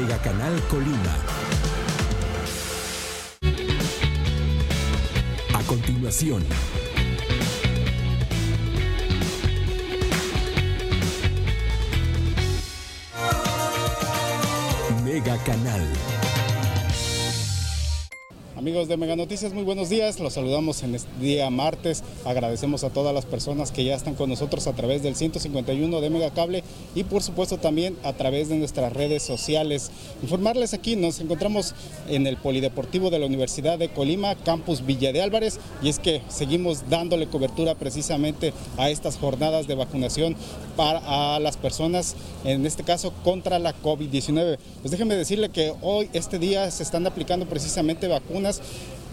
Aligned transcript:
Mega 0.00 0.16
Canal 0.18 0.54
Colima. 0.68 1.16
A 5.54 5.62
continuación, 5.64 6.44
Mega 15.04 15.36
Canal. 15.38 15.82
Amigos 18.56 18.86
de 18.86 18.96
Mega 18.96 19.16
Noticias, 19.16 19.52
muy 19.52 19.64
buenos 19.64 19.88
días. 19.88 20.20
Los 20.20 20.34
saludamos 20.34 20.82
en 20.84 20.94
este 20.94 21.10
día 21.20 21.50
martes. 21.50 22.04
Agradecemos 22.24 22.84
a 22.84 22.90
todas 22.90 23.14
las 23.14 23.24
personas 23.24 23.70
que 23.70 23.84
ya 23.84 23.94
están 23.94 24.14
con 24.14 24.28
nosotros 24.28 24.66
a 24.66 24.72
través 24.72 25.02
del 25.02 25.16
151 25.16 26.00
de 26.00 26.10
Mega 26.10 26.30
Cable 26.30 26.64
y 26.94 27.04
por 27.04 27.22
supuesto 27.22 27.58
también 27.58 27.96
a 28.02 28.12
través 28.12 28.48
de 28.48 28.56
nuestras 28.56 28.92
redes 28.92 29.22
sociales. 29.22 29.90
Informarles 30.22 30.74
aquí, 30.74 30.96
nos 30.96 31.20
encontramos 31.20 31.74
en 32.08 32.26
el 32.26 32.36
Polideportivo 32.36 33.10
de 33.10 33.18
la 33.18 33.26
Universidad 33.26 33.78
de 33.78 33.88
Colima, 33.88 34.34
Campus 34.34 34.84
Villa 34.84 35.12
de 35.12 35.22
Álvarez, 35.22 35.58
y 35.82 35.88
es 35.88 35.98
que 35.98 36.22
seguimos 36.28 36.88
dándole 36.90 37.28
cobertura 37.28 37.74
precisamente 37.74 38.52
a 38.76 38.90
estas 38.90 39.16
jornadas 39.16 39.66
de 39.66 39.74
vacunación 39.74 40.36
para 40.76 41.38
las 41.40 41.56
personas, 41.56 42.14
en 42.44 42.66
este 42.66 42.82
caso 42.82 43.12
contra 43.24 43.58
la 43.58 43.74
COVID-19. 43.80 44.58
Pues 44.82 44.90
déjenme 44.90 45.16
decirle 45.16 45.48
que 45.48 45.74
hoy, 45.82 46.08
este 46.12 46.38
día, 46.38 46.70
se 46.70 46.82
están 46.82 47.06
aplicando 47.06 47.46
precisamente 47.46 48.08
vacunas 48.08 48.60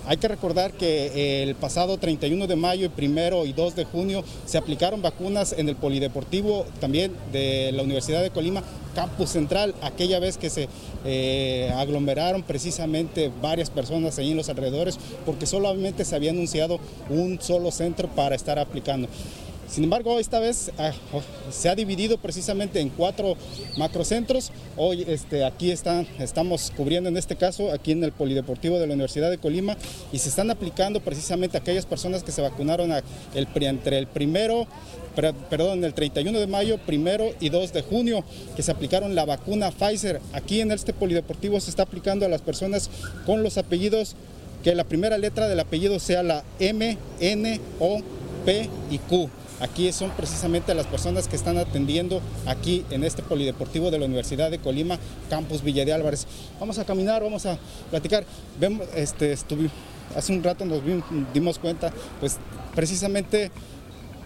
hay 0.07 0.17
que 0.17 0.27
recordar 0.27 0.73
que 0.73 1.43
el 1.43 1.55
pasado 1.55 1.97
31 1.97 2.47
de 2.47 2.55
mayo, 2.55 2.91
primero 2.91 3.45
y 3.45 3.53
2 3.53 3.75
de 3.75 3.85
junio, 3.85 4.23
se 4.45 4.57
aplicaron 4.57 5.01
vacunas 5.01 5.53
en 5.57 5.69
el 5.69 5.75
Polideportivo 5.75 6.65
también 6.79 7.11
de 7.31 7.71
la 7.73 7.83
Universidad 7.83 8.21
de 8.21 8.29
Colima, 8.29 8.63
Campus 8.93 9.31
Central, 9.31 9.75
aquella 9.81 10.19
vez 10.19 10.37
que 10.37 10.49
se 10.49 10.69
eh, 11.03 11.71
aglomeraron 11.75 12.43
precisamente 12.43 13.31
varias 13.41 13.69
personas 13.69 14.17
ahí 14.17 14.31
en 14.31 14.37
los 14.37 14.49
alrededores, 14.49 14.97
porque 15.25 15.45
solamente 15.45 16.05
se 16.05 16.15
había 16.15 16.31
anunciado 16.31 16.79
un 17.09 17.39
solo 17.41 17.71
centro 17.71 18.07
para 18.07 18.35
estar 18.35 18.57
aplicando. 18.57 19.07
Sin 19.67 19.83
embargo, 19.83 20.19
esta 20.19 20.39
vez 20.39 20.71
ah, 20.77 20.93
oh, 21.11 21.21
se 21.51 21.69
ha 21.69 21.75
dividido 21.75 22.17
precisamente 22.17 22.79
en 22.79 22.89
cuatro 22.89 23.35
macrocentros. 23.77 24.51
Hoy 24.77 25.03
este, 25.07 25.43
aquí 25.43 25.71
estamos 25.71 26.71
cubriendo 26.77 27.09
en 27.09 27.17
este 27.17 27.35
caso, 27.35 27.71
aquí 27.71 27.91
en 27.91 28.03
el 28.03 28.11
Polideportivo 28.11 28.79
de 28.79 28.87
la 28.87 28.93
Universidad 28.93 29.29
de 29.31 29.37
Colima, 29.37 29.75
y 30.13 30.19
se 30.19 30.29
están 30.29 30.51
aplicando 30.51 31.01
precisamente 31.01 31.57
a 31.57 31.61
aquellas 31.61 31.85
personas 31.85 32.23
que 32.23 32.31
se 32.31 32.41
vacunaron 32.41 32.91
entre 33.33 33.97
el 33.97 34.07
primero, 34.07 34.67
per- 35.15 35.33
perdón, 35.33 35.83
el 35.83 35.93
31 35.93 36.39
de 36.39 36.47
mayo, 36.47 36.77
primero 36.77 37.25
y 37.39 37.49
2 37.49 37.73
de 37.73 37.81
junio, 37.81 38.23
que 38.55 38.61
se 38.63 38.71
aplicaron 38.71 39.15
la 39.15 39.25
vacuna 39.25 39.71
Pfizer. 39.71 40.21
Aquí 40.33 40.61
en 40.61 40.71
este 40.71 40.93
Polideportivo 40.93 41.59
se 41.59 41.71
está 41.71 41.83
aplicando 41.83 42.25
a 42.25 42.29
las 42.29 42.41
personas 42.41 42.89
con 43.25 43.41
los 43.43 43.57
apellidos 43.57 44.15
que 44.63 44.73
la 44.75 44.83
primera 44.83 45.17
letra 45.17 45.47
del 45.49 45.59
apellido 45.59 45.99
sea 45.99 46.23
la 46.23 46.43
M, 46.59 46.97
N, 47.19 47.59
O, 47.79 47.99
P 48.45 48.69
y 48.91 48.99
Q. 48.99 49.29
Aquí 49.61 49.91
son 49.93 50.11
precisamente 50.11 50.73
las 50.73 50.85
personas 50.85 51.27
que 51.29 51.35
están 51.37 51.57
atendiendo 51.57 52.21
aquí 52.45 52.85
en 52.89 53.03
este 53.05 53.23
polideportivo 53.23 53.89
de 53.89 53.99
la 53.99 54.05
Universidad 54.05 54.51
de 54.51 54.59
Colima, 54.59 54.99
Campus 55.29 55.61
Villa 55.63 55.85
de 55.85 55.93
Álvarez. 55.93 56.27
Vamos 56.59 56.77
a 56.77 56.83
caminar, 56.85 57.23
vamos 57.23 57.45
a 57.45 57.57
platicar. 57.89 58.25
Vemos, 58.59 58.85
este, 58.95 59.33
estuvi- 59.33 59.69
hace 60.15 60.33
un 60.33 60.43
rato 60.43 60.65
nos 60.65 60.83
vimos- 60.83 61.05
dimos 61.33 61.57
cuenta, 61.57 61.93
pues 62.19 62.37
precisamente, 62.75 63.49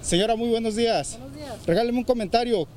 señora, 0.01 0.35
muy 0.35 0.49
buenos 0.49 0.75
días. 0.75 1.17
Buenos 1.19 1.35
días. 1.37 1.55
Regáleme 1.67 1.99
un 1.99 2.03
comentario, 2.05 2.67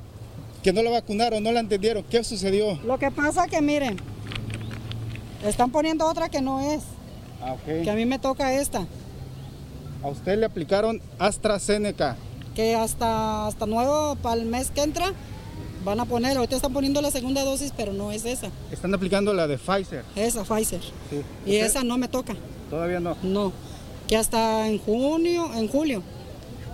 que 0.62 0.74
no 0.74 0.82
la 0.82 0.90
vacunaron, 0.90 1.42
no 1.42 1.52
la 1.52 1.60
entendieron, 1.60 2.04
¿qué 2.04 2.22
sucedió? 2.22 2.78
Lo 2.84 2.98
que 2.98 3.10
pasa 3.10 3.46
que 3.48 3.62
miren, 3.62 3.96
están 5.46 5.70
poniendo 5.70 6.06
otra 6.06 6.28
que 6.28 6.40
no 6.42 6.60
es, 6.60 6.82
Ah, 7.44 7.56
que 7.64 7.90
a 7.90 7.94
mí 7.94 8.04
me 8.06 8.18
toca 8.18 8.52
esta, 8.54 8.86
A 10.04 10.08
usted 10.08 10.36
le 10.38 10.46
aplicaron 10.46 11.00
AstraZeneca. 11.18 12.16
Que 12.54 12.74
hasta, 12.74 13.46
hasta 13.46 13.66
nuevo 13.66 14.16
para 14.16 14.40
el 14.40 14.46
mes 14.46 14.70
que 14.70 14.82
entra 14.82 15.12
van 15.84 15.98
a 15.98 16.04
poner, 16.04 16.36
ahorita 16.36 16.56
están 16.56 16.72
poniendo 16.72 17.00
la 17.02 17.10
segunda 17.10 17.42
dosis, 17.44 17.72
pero 17.76 17.92
no 17.92 18.12
es 18.12 18.24
esa, 18.24 18.48
Están 18.70 18.94
aplicando 18.94 19.34
la 19.34 19.46
de 19.48 19.58
Pfizer. 19.58 20.04
esa 20.14 20.44
Pfizer. 20.44 20.80
Sí. 21.10 21.22
Y 21.44 21.56
esa 21.56 21.82
no 21.82 21.98
me 21.98 22.08
toca, 22.08 22.34
Todavía 22.70 23.00
no. 23.00 23.16
no, 23.22 23.52
que 24.08 24.16
hasta 24.16 24.68
en 24.68 24.78
junio, 24.78 25.50
en 25.54 25.68
julio. 25.68 26.02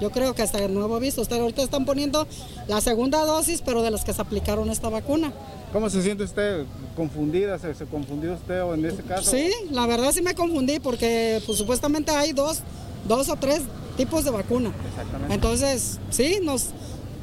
Yo 0.01 0.11
creo 0.11 0.33
que 0.33 0.43
hasta 0.43 0.59
el 0.65 0.73
nuevo 0.73 0.95
aviso. 0.95 1.21
Ustedes 1.23 1.43
ahorita 1.43 1.61
están 1.61 1.85
poniendo 1.85 2.25
la 2.69 2.81
segunda 2.81 3.25
dosis, 3.25 3.63
pero 3.67 3.83
de 3.83 3.91
las 3.91 4.05
que 4.05 4.13
se 4.13 4.23
aplicaron 4.23 4.71
esta 4.71 4.89
vacuna. 4.89 5.33
¿Cómo 5.73 5.91
se 5.91 6.03
siente 6.03 6.23
usted? 6.23 6.67
¿Confundida? 6.95 7.59
¿Se, 7.59 7.75
se 7.75 7.85
confundió 7.85 8.35
usted 8.35 8.63
o 8.63 8.75
en 8.75 8.85
ese 8.85 9.03
caso? 9.03 9.29
Sí, 9.29 9.51
la 9.73 9.89
verdad 9.89 10.13
sí 10.13 10.23
me 10.23 10.37
confundí 10.37 10.79
porque 10.79 11.43
pues, 11.47 11.59
supuestamente 11.59 12.13
hay 12.13 12.33
dos, 12.33 12.61
dos 13.09 13.29
o 13.29 13.35
tres 13.35 13.63
tipos 13.99 14.25
de 14.25 14.31
vacuna. 14.31 14.73
Exactamente. 14.89 15.35
Entonces, 15.35 15.99
sí, 16.09 16.39
nos... 16.43 16.71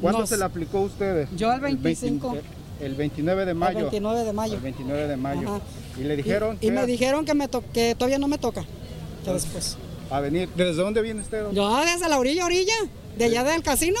¿Cuándo 0.00 0.20
nos- 0.20 0.28
se 0.28 0.36
la 0.36 0.44
aplicó 0.44 0.82
usted? 0.82 1.26
Yo 1.36 1.52
el 1.52 1.60
25. 1.60 2.30
20 2.32 2.48
El 2.82 2.94
29 2.94 3.44
de 3.46 3.54
mayo. 3.54 3.78
El 3.78 3.84
29 3.86 4.24
de 4.24 4.32
mayo. 4.32 4.54
El 4.54 4.60
29 4.60 5.08
de 5.08 5.16
mayo. 5.16 5.48
Ajá. 5.48 5.60
Y 5.98 6.04
le 6.04 6.14
dijeron 6.16 6.58
Y, 6.60 6.70
me 6.70 6.86
dijeron 6.86 7.24
que, 7.24 7.34
me 7.34 7.48
to- 7.48 7.64
que 7.72 7.94
todavía 7.94 8.18
no 8.18 8.28
me 8.28 8.38
toca. 8.38 8.64
Que 9.24 9.32
después. 9.32 9.76
a 10.10 10.20
venir. 10.20 10.48
¿Desde 10.54 10.74
dónde 10.82 11.02
viene 11.02 11.22
usted? 11.22 11.42
don? 11.42 11.54
Yo 11.54 11.84
desde 11.84 12.08
la 12.08 12.18
orilla, 12.18 12.44
orilla, 12.44 12.74
de 13.18 13.24
allá 13.24 13.42
del 13.42 13.62
casino, 13.62 13.98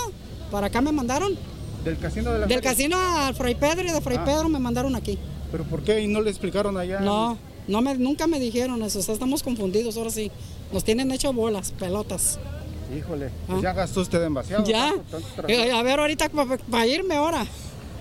para 0.52 0.66
acá 0.68 0.80
me 0.82 0.92
mandaron. 0.92 1.34
Del 1.84 1.98
casino 1.98 2.32
de 2.32 2.40
la 2.40 2.46
Del 2.46 2.60
casino 2.60 2.96
al 2.98 3.34
Fray 3.34 3.54
Pedro 3.54 3.88
y 3.88 3.92
de 3.92 4.00
Fray 4.00 4.18
Ah. 4.20 4.24
Pedro 4.24 4.48
me 4.48 4.58
mandaron 4.58 4.94
aquí. 4.94 5.18
¿Pero 5.50 5.64
por 5.64 5.82
qué? 5.82 6.00
¿Y 6.02 6.08
no 6.08 6.20
le 6.20 6.28
explicaron 6.30 6.76
allá? 6.76 7.00
No, 7.00 7.38
no 7.68 7.80
me, 7.80 7.94
nunca 7.96 8.26
me 8.26 8.38
dijeron 8.38 8.82
eso. 8.82 8.98
O 8.98 9.02
sea, 9.02 9.14
estamos 9.14 9.42
confundidos 9.42 9.96
ahora 9.96 10.10
sí. 10.10 10.30
Nos 10.72 10.84
tienen 10.84 11.10
hecho 11.12 11.32
bolas, 11.32 11.72
pelotas. 11.72 12.38
Híjole, 12.94 13.26
Ah. 13.26 13.30
pues 13.48 13.62
ya 13.62 13.72
gastó 13.72 14.00
usted 14.00 14.20
demasiado. 14.20 14.64
Ya. 14.64 14.90
tanto- 14.90 15.02
tanto 15.10 15.28
trabajo. 15.34 15.48
Eh, 15.52 15.72
A 15.72 15.82
ver, 15.82 16.00
ahorita 16.00 16.28
para 16.70 16.86
irme 16.86 17.14
ahora. 17.16 17.46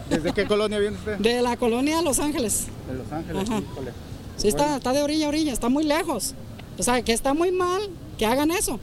¿Desde 0.09 0.33
qué 0.33 0.45
colonia 0.45 0.77
viene 0.77 0.97
usted? 0.97 1.17
De 1.17 1.41
la 1.41 1.57
colonia 1.57 2.01
Los 2.01 2.19
Ángeles. 2.19 2.67
De 2.87 2.93
Los 2.95 3.11
Ángeles, 3.11 3.49
Ajá. 3.49 3.59
híjole. 3.59 3.91
Sí, 4.37 4.47
está, 4.47 4.77
está 4.77 4.93
de 4.93 5.01
orilla 5.01 5.25
a 5.25 5.29
orilla, 5.29 5.51
está 5.53 5.69
muy 5.69 5.83
lejos. 5.83 6.35
O 6.77 6.83
sea, 6.83 7.01
que 7.01 7.13
está 7.13 7.33
muy 7.33 7.51
mal 7.51 7.81
que 8.17 8.25
hagan 8.25 8.51
eso. 8.51 8.79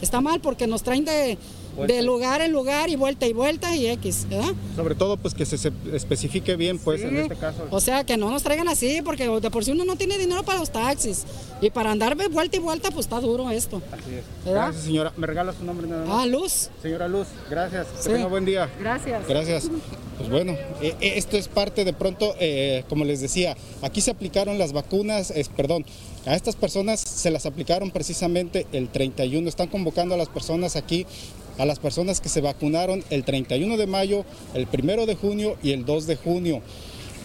Está 0.00 0.20
mal 0.20 0.40
porque 0.40 0.66
nos 0.66 0.82
traen 0.82 1.04
de, 1.04 1.38
Vuelta. 1.76 1.94
de 1.94 2.02
lugar 2.02 2.40
en 2.42 2.52
lugar 2.52 2.90
y 2.90 2.96
vuelta 2.96 3.26
y 3.26 3.32
vuelta 3.32 3.74
y 3.74 3.86
X, 3.86 4.26
¿verdad? 4.28 4.52
Sobre 4.76 4.94
todo, 4.94 5.16
pues 5.16 5.34
que 5.34 5.46
se, 5.46 5.56
se 5.58 5.72
especifique 5.92 6.56
bien, 6.56 6.78
pues 6.78 7.02
en 7.02 7.16
este 7.16 7.36
caso. 7.36 7.66
O 7.70 7.80
sea, 7.80 8.04
que 8.04 8.16
no 8.16 8.30
nos 8.30 8.42
traigan 8.42 8.68
así 8.68 9.00
porque 9.02 9.28
de 9.28 9.50
por 9.50 9.64
sí 9.64 9.72
uno 9.72 9.84
no 9.84 9.96
tiene 9.96 10.18
dinero 10.18 10.42
para 10.42 10.58
los 10.58 10.70
taxis. 10.70 11.24
Y 11.60 11.70
para 11.70 11.90
andar 11.92 12.16
de 12.16 12.28
vuelta 12.28 12.56
y 12.56 12.60
vuelta, 12.60 12.90
pues 12.90 13.06
está 13.06 13.20
duro 13.20 13.50
esto. 13.50 13.80
Así 13.92 14.14
es. 14.14 14.24
¿Verdad? 14.44 14.64
Gracias, 14.64 14.84
señora. 14.84 15.12
¿Me 15.16 15.26
regala 15.26 15.52
su 15.52 15.64
nombre 15.64 15.86
nada 15.86 16.04
más? 16.04 16.22
Ah, 16.22 16.26
luz. 16.26 16.70
Señora 16.82 17.08
Luz, 17.08 17.28
gracias. 17.48 17.86
Sí. 18.00 18.08
Que 18.08 18.14
tenga 18.14 18.26
buen 18.28 18.44
día. 18.44 18.68
Gracias. 18.78 19.26
Gracias. 19.28 19.70
Pues 20.18 20.28
bueno, 20.30 20.52
eh, 20.80 20.94
eh, 21.00 21.14
esto 21.16 21.36
es 21.36 21.48
parte 21.48 21.84
de 21.84 21.92
pronto, 21.92 22.34
eh, 22.38 22.84
como 22.88 23.04
les 23.04 23.20
decía, 23.20 23.56
aquí 23.80 24.00
se 24.00 24.10
aplicaron 24.10 24.58
las 24.58 24.72
vacunas, 24.72 25.32
perdón, 25.56 25.84
a 26.26 26.34
estas 26.34 26.54
personas 26.56 27.00
se 27.00 27.30
las 27.30 27.46
aplicaron 27.46 27.90
precisamente 27.90 28.66
el 28.72 28.88
31. 28.88 29.48
Están 29.48 29.68
convocando 29.68 30.14
a 30.14 30.18
las 30.18 30.28
personas 30.28 30.76
aquí, 30.76 31.06
a 31.58 31.64
las 31.64 31.78
personas 31.78 32.20
que 32.20 32.28
se 32.28 32.40
vacunaron 32.40 33.02
el 33.10 33.24
31 33.24 33.76
de 33.76 33.86
mayo, 33.86 34.24
el 34.54 34.68
1 34.72 35.06
de 35.06 35.16
junio 35.16 35.56
y 35.62 35.72
el 35.72 35.84
2 35.84 36.06
de 36.06 36.16
junio. 36.16 36.62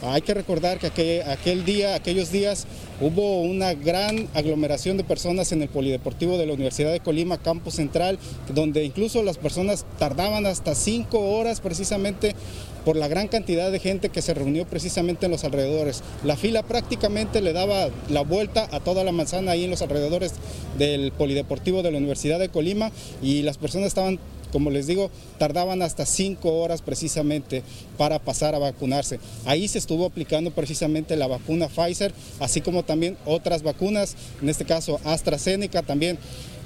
Hay 0.03 0.21
que 0.21 0.33
recordar 0.33 0.79
que 0.79 0.87
aquel, 0.87 1.21
aquel 1.23 1.65
día, 1.65 1.95
aquellos 1.95 2.31
días, 2.31 2.67
hubo 3.01 3.41
una 3.41 3.73
gran 3.73 4.27
aglomeración 4.33 4.97
de 4.97 5.03
personas 5.03 5.51
en 5.51 5.61
el 5.61 5.69
Polideportivo 5.69 6.37
de 6.37 6.45
la 6.45 6.53
Universidad 6.53 6.91
de 6.91 6.99
Colima, 6.99 7.37
Campo 7.37 7.71
Central, 7.71 8.19
donde 8.53 8.83
incluso 8.83 9.23
las 9.23 9.37
personas 9.37 9.85
tardaban 9.99 10.45
hasta 10.45 10.75
cinco 10.75 11.19
horas 11.19 11.61
precisamente 11.61 12.35
por 12.85 12.95
la 12.95 13.09
gran 13.09 13.27
cantidad 13.27 13.69
de 13.69 13.79
gente 13.79 14.07
que 14.07 14.21
se 14.21 14.33
reunió 14.33 14.65
precisamente 14.65 15.25
en 15.25 15.31
los 15.33 15.43
alrededores. 15.43 16.03
La 16.23 16.37
fila 16.37 16.63
prácticamente 16.63 17.41
le 17.41 17.51
daba 17.51 17.89
la 18.09 18.21
vuelta 18.21 18.69
a 18.71 18.79
toda 18.79 19.03
la 19.03 19.11
manzana 19.11 19.51
ahí 19.51 19.65
en 19.65 19.69
los 19.71 19.81
alrededores 19.81 20.33
del 20.77 21.11
Polideportivo 21.11 21.83
de 21.83 21.91
la 21.91 21.97
Universidad 21.97 22.39
de 22.39 22.47
Colima 22.47 22.91
y 23.21 23.41
las 23.41 23.57
personas 23.57 23.87
estaban 23.87 24.19
como 24.51 24.69
les 24.69 24.87
digo, 24.87 25.11
tardaban 25.37 25.81
hasta 25.81 26.05
cinco 26.05 26.59
horas 26.59 26.81
precisamente 26.81 27.63
para 27.97 28.19
pasar 28.19 28.55
a 28.55 28.59
vacunarse. 28.59 29.19
Ahí 29.45 29.67
se 29.67 29.77
estuvo 29.77 30.05
aplicando 30.05 30.51
precisamente 30.51 31.15
la 31.15 31.27
vacuna 31.27 31.67
Pfizer, 31.67 32.13
así 32.39 32.61
como 32.61 32.83
también 32.83 33.17
otras 33.25 33.63
vacunas, 33.63 34.15
en 34.41 34.49
este 34.49 34.65
caso 34.65 34.99
AstraZeneca 35.03 35.81
también. 35.81 36.17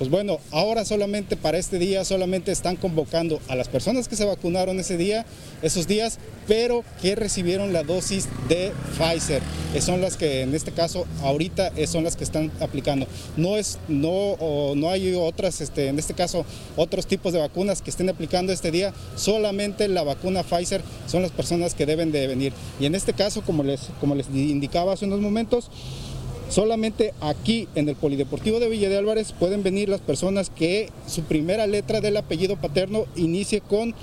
Pues 0.01 0.09
bueno, 0.09 0.39
ahora 0.49 0.83
solamente 0.83 1.37
para 1.37 1.59
este 1.59 1.77
día 1.77 2.03
solamente 2.03 2.51
están 2.51 2.75
convocando 2.75 3.39
a 3.47 3.55
las 3.55 3.67
personas 3.67 4.07
que 4.07 4.15
se 4.15 4.25
vacunaron 4.25 4.79
ese 4.79 4.97
día, 4.97 5.27
esos 5.61 5.85
días, 5.85 6.17
pero 6.47 6.83
que 7.03 7.13
recibieron 7.13 7.71
la 7.71 7.83
dosis 7.83 8.27
de 8.49 8.71
Pfizer. 8.97 9.43
Son 9.79 10.01
las 10.01 10.17
que 10.17 10.41
en 10.41 10.55
este 10.55 10.71
caso 10.71 11.05
ahorita 11.21 11.73
son 11.85 12.03
las 12.03 12.15
que 12.15 12.23
están 12.23 12.51
aplicando. 12.61 13.05
No 13.37 13.57
es 13.57 13.77
no 13.89 14.37
no 14.73 14.89
hay 14.89 15.13
otras 15.13 15.61
este 15.61 15.89
en 15.89 15.99
este 15.99 16.15
caso 16.15 16.45
otros 16.77 17.05
tipos 17.05 17.31
de 17.31 17.37
vacunas 17.37 17.83
que 17.83 17.91
estén 17.91 18.09
aplicando 18.09 18.51
este 18.51 18.71
día, 18.71 18.95
solamente 19.15 19.87
la 19.87 20.01
vacuna 20.01 20.41
Pfizer 20.41 20.81
son 21.05 21.21
las 21.21 21.29
personas 21.29 21.75
que 21.75 21.85
deben 21.85 22.11
de 22.11 22.25
venir. 22.25 22.53
Y 22.79 22.87
en 22.87 22.95
este 22.95 23.13
caso, 23.13 23.43
como 23.43 23.61
les 23.61 23.81
como 23.99 24.15
les 24.15 24.27
indicaba 24.29 24.93
hace 24.93 25.05
unos 25.05 25.19
momentos, 25.19 25.69
Solamente 26.51 27.13
aquí 27.21 27.69
en 27.75 27.87
el 27.87 27.95
Polideportivo 27.95 28.59
de 28.59 28.67
Villa 28.67 28.89
de 28.89 28.97
Álvarez 28.97 29.31
pueden 29.31 29.63
venir 29.63 29.87
las 29.87 30.01
personas 30.01 30.49
que 30.49 30.89
su 31.07 31.23
primera 31.23 31.65
letra 31.65 32.01
del 32.01 32.17
apellido 32.17 32.57
paterno 32.57 33.05
inicie 33.15 33.61
con 33.61 33.95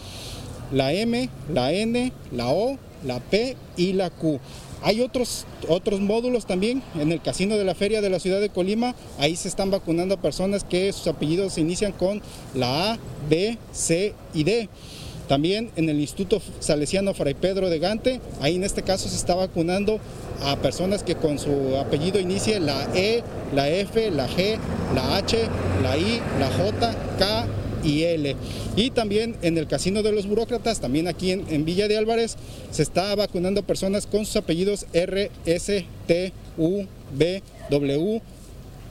la 0.73 0.95
M, 0.95 1.29
la 1.53 1.75
N, 1.75 2.11
la 2.33 2.49
O, 2.49 2.79
la 3.05 3.21
P 3.21 3.55
y 3.77 3.93
la 3.93 4.09
Q. 4.09 4.41
Hay 4.81 5.03
otros, 5.03 5.45
otros 5.69 6.01
módulos 6.01 6.47
también 6.47 6.83
en 6.99 7.13
el 7.13 7.21
Casino 7.21 7.59
de 7.59 7.65
la 7.65 7.75
Feria 7.75 8.01
de 8.01 8.09
la 8.09 8.19
ciudad 8.19 8.41
de 8.41 8.49
Colima. 8.49 8.95
Ahí 9.19 9.37
se 9.37 9.49
están 9.49 9.71
vacunando 9.71 10.15
a 10.15 10.23
personas 10.23 10.65
que 10.65 10.91
sus 10.95 11.07
apellidos 11.07 11.53
se 11.53 11.61
inician 11.61 11.93
con 11.93 12.23
la 12.55 12.93
A, 12.93 12.99
B, 13.29 13.59
C 13.73 14.15
y 14.33 14.45
D. 14.45 14.71
También 15.29 15.71
en 15.77 15.89
el 15.91 16.01
Instituto 16.01 16.41
Salesiano 16.59 17.13
Fray 17.13 17.35
Pedro 17.35 17.69
de 17.69 17.79
Gante, 17.79 18.21
ahí 18.41 18.57
en 18.57 18.65
este 18.65 18.83
caso 18.83 19.09
se 19.09 19.17
está 19.17 19.35
vacunando 19.35 20.01
a 20.43 20.57
personas 20.57 21.03
que 21.03 21.17
con 21.17 21.39
su 21.39 21.77
apellido 21.77 22.19
inicie 22.19 22.59
la 22.61 22.89
E, 22.95 23.23
la 23.55 23.69
F, 23.69 24.11
la 24.11 24.27
G, 24.27 24.57
la 24.95 25.17
H, 25.17 25.39
la 25.83 25.99
I, 25.99 26.21
la 26.41 26.51
J, 26.51 26.95
K 27.19 27.47
y 27.85 28.05
L. 28.05 28.37
Y 28.75 28.91
también 28.91 29.37
en 29.43 29.59
el 29.59 29.67
Casino 29.67 30.03
de 30.03 30.13
los 30.13 30.27
Burócratas, 30.27 30.81
también 30.81 31.09
aquí 31.09 31.33
en, 31.33 31.65
Villa 31.65 31.89
de 31.89 31.99
Álvarez, 31.99 32.37
se 32.71 32.83
está 32.83 33.15
vacunando 33.15 33.61
a 33.61 33.67
personas 33.67 34.07
con 34.07 34.25
sus 34.25 34.37
apellidos 34.37 34.87
R, 34.95 35.31
S, 35.45 35.85
T, 36.07 36.33
U, 36.57 36.85
B, 37.13 37.43
W, 37.71 38.23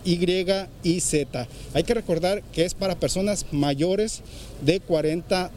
y 0.05 0.45
y 0.83 0.99
Z. 1.01 1.47
Hay 1.73 1.83
que 1.83 1.93
recordar 1.93 2.41
que 2.53 2.63
es 2.63 2.73
para 2.73 2.95
personas 2.95 3.45
mayores 3.51 4.21
de 4.61 4.79
40 4.79 5.51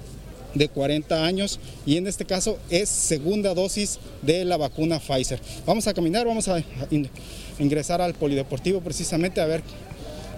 de 0.55 0.69
40 0.69 1.25
años 1.25 1.61
y 1.87 1.97
en 1.97 2.07
este 2.07 2.25
caso 2.25 2.59
es 2.71 2.89
segunda 2.89 3.55
dosis 3.55 3.99
de 4.23 4.45
la 4.45 4.57
vacuna 4.57 4.99
Pfizer. 4.99 5.41
Vamos 5.67 5.87
a 5.87 5.95
caminar, 5.95 6.27
vamos 6.27 6.49
a 6.49 6.63
ingresar 7.59 8.01
al 8.01 8.15
polideportivo 8.15 8.81
precisamente 8.81 9.41
a 9.41 9.47
ver 9.47 9.63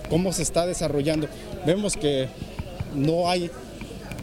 cómo 0.08 0.32
se 0.32 0.42
está 0.42 0.66
desarrollando. 0.66 1.28
Vemos 1.64 1.96
que 1.96 2.28
no 2.94 3.30
hay, 3.30 3.50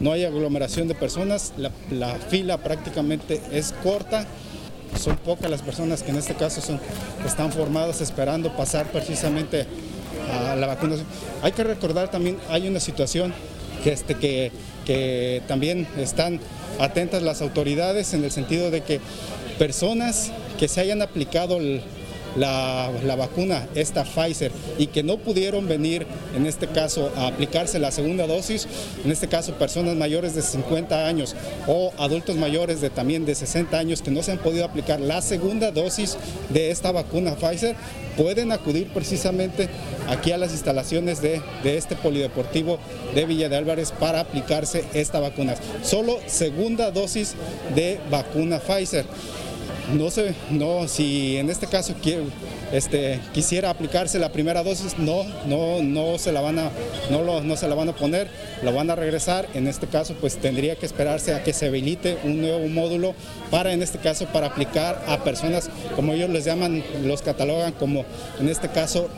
no 0.00 0.12
hay 0.12 0.24
aglomeración 0.24 0.88
de 0.88 0.94
personas, 0.94 1.52
la, 1.90 2.14
fila 2.28 2.58
prácticamente 2.58 3.40
es 3.52 3.74
corta. 3.82 4.26
Son 4.98 5.16
pocas 5.16 5.50
las 5.50 5.62
personas 5.62 6.02
que 6.02 6.10
en 6.10 6.16
este 6.16 6.34
caso 6.34 6.60
son, 6.60 6.80
están 7.26 7.52
formadas 7.52 8.00
esperando 8.00 8.56
pasar 8.56 8.90
precisamente 8.90 9.66
a 10.32 10.56
la 10.56 10.66
vacunación. 10.66 11.06
Hay 11.42 11.52
que 11.52 11.64
recordar 11.64 12.10
también, 12.10 12.38
hay 12.48 12.68
una 12.68 12.80
situación 12.80 13.32
que, 13.82 13.92
este, 13.92 14.14
que 14.14 14.52
que 14.90 15.40
también 15.46 15.86
están 15.98 16.40
atentas 16.80 17.22
las 17.22 17.42
autoridades 17.42 18.12
en 18.12 18.24
el 18.24 18.32
sentido 18.32 18.72
de 18.72 18.80
que 18.80 18.98
personas 19.56 20.32
que 20.58 20.66
se 20.66 20.80
hayan 20.80 21.00
aplicado 21.00 21.60
la, 22.36 22.90
vacuna, 23.16 23.66
esta 23.74 24.04
Pfizer, 24.04 24.52
y 24.78 24.86
que 24.88 25.02
no 25.02 25.18
pudieron 25.18 25.68
venir, 25.68 26.06
en 26.36 26.46
este 26.46 26.66
caso, 26.66 27.10
a 27.16 27.28
aplicarse 27.28 27.78
la 27.78 27.90
segunda 27.90 28.26
dosis, 28.26 28.66
en 29.04 29.10
este 29.10 29.28
caso 29.28 29.54
personas 29.54 29.96
mayores 29.96 30.34
de 30.34 30.42
50 30.42 31.06
años 31.06 31.34
o 31.66 31.92
adultos 31.98 32.36
mayores 32.36 32.80
de 32.80 32.90
también 32.90 33.24
de 33.24 33.34
60 33.34 33.78
años 33.78 34.02
que 34.02 34.10
no 34.10 34.22
se 34.22 34.32
han 34.32 34.38
podido 34.38 34.64
aplicar 34.64 35.00
la 35.00 35.22
segunda 35.22 35.70
dosis 35.70 36.16
de 36.50 36.70
esta 36.70 36.92
vacuna 36.92 37.34
Pfizer, 37.34 37.76
pueden 38.16 38.52
acudir 38.52 38.88
precisamente 38.88 39.68
aquí 40.08 40.32
a 40.32 40.38
las 40.38 40.52
instalaciones 40.52 41.22
de, 41.22 41.40
este 41.64 41.96
polideportivo 41.96 42.78
de 43.14 43.26
Villa 43.26 43.48
de 43.48 43.56
Álvarez 43.56 43.92
para 43.92 44.20
aplicarse 44.20 44.84
esta 44.92 45.20
vacuna. 45.20 45.54
Solo 45.82 46.18
segunda 46.26 46.90
dosis 46.90 47.34
de 47.74 47.98
vacuna 48.10 48.58
Pfizer. 48.58 49.06
No 49.94 50.08
sé, 50.10 50.34
no, 50.50 50.86
si 50.86 51.36
en 51.36 51.50
este 51.50 51.66
caso 51.66 51.94
este, 52.72 53.20
quisiera 53.34 53.70
aplicarse 53.70 54.20
la 54.20 54.30
primera 54.30 54.62
dosis, 54.62 54.96
no, 54.98 55.24
no, 55.46 55.82
no 55.82 56.16
se 56.16 56.30
la 56.30 56.40
van 56.40 56.60
a, 56.60 56.70
no, 57.10 57.40
no 57.40 57.56
se 57.56 57.66
la 57.66 57.74
van 57.74 57.88
a 57.88 57.94
poner, 57.94 58.28
lo 58.62 58.72
van 58.72 58.90
a 58.90 58.94
regresar. 58.94 59.48
En 59.52 59.66
este 59.66 59.88
caso, 59.88 60.14
pues 60.20 60.36
tendría 60.36 60.76
que 60.76 60.86
esperarse 60.86 61.34
a 61.34 61.42
que 61.42 61.52
se 61.52 61.66
habilite 61.66 62.18
un 62.22 62.40
nuevo 62.40 62.68
módulo 62.68 63.14
para, 63.50 63.72
en 63.72 63.82
este 63.82 63.98
caso, 63.98 64.26
para 64.26 64.46
aplicar 64.46 65.02
a 65.08 65.24
personas, 65.24 65.68
como 65.96 66.12
ellos 66.12 66.30
les 66.30 66.44
llaman, 66.44 66.84
los 67.02 67.22
catalogan 67.22 67.72
como, 67.72 68.04
en 68.38 68.48
este 68.48 68.68
caso, 68.68 69.08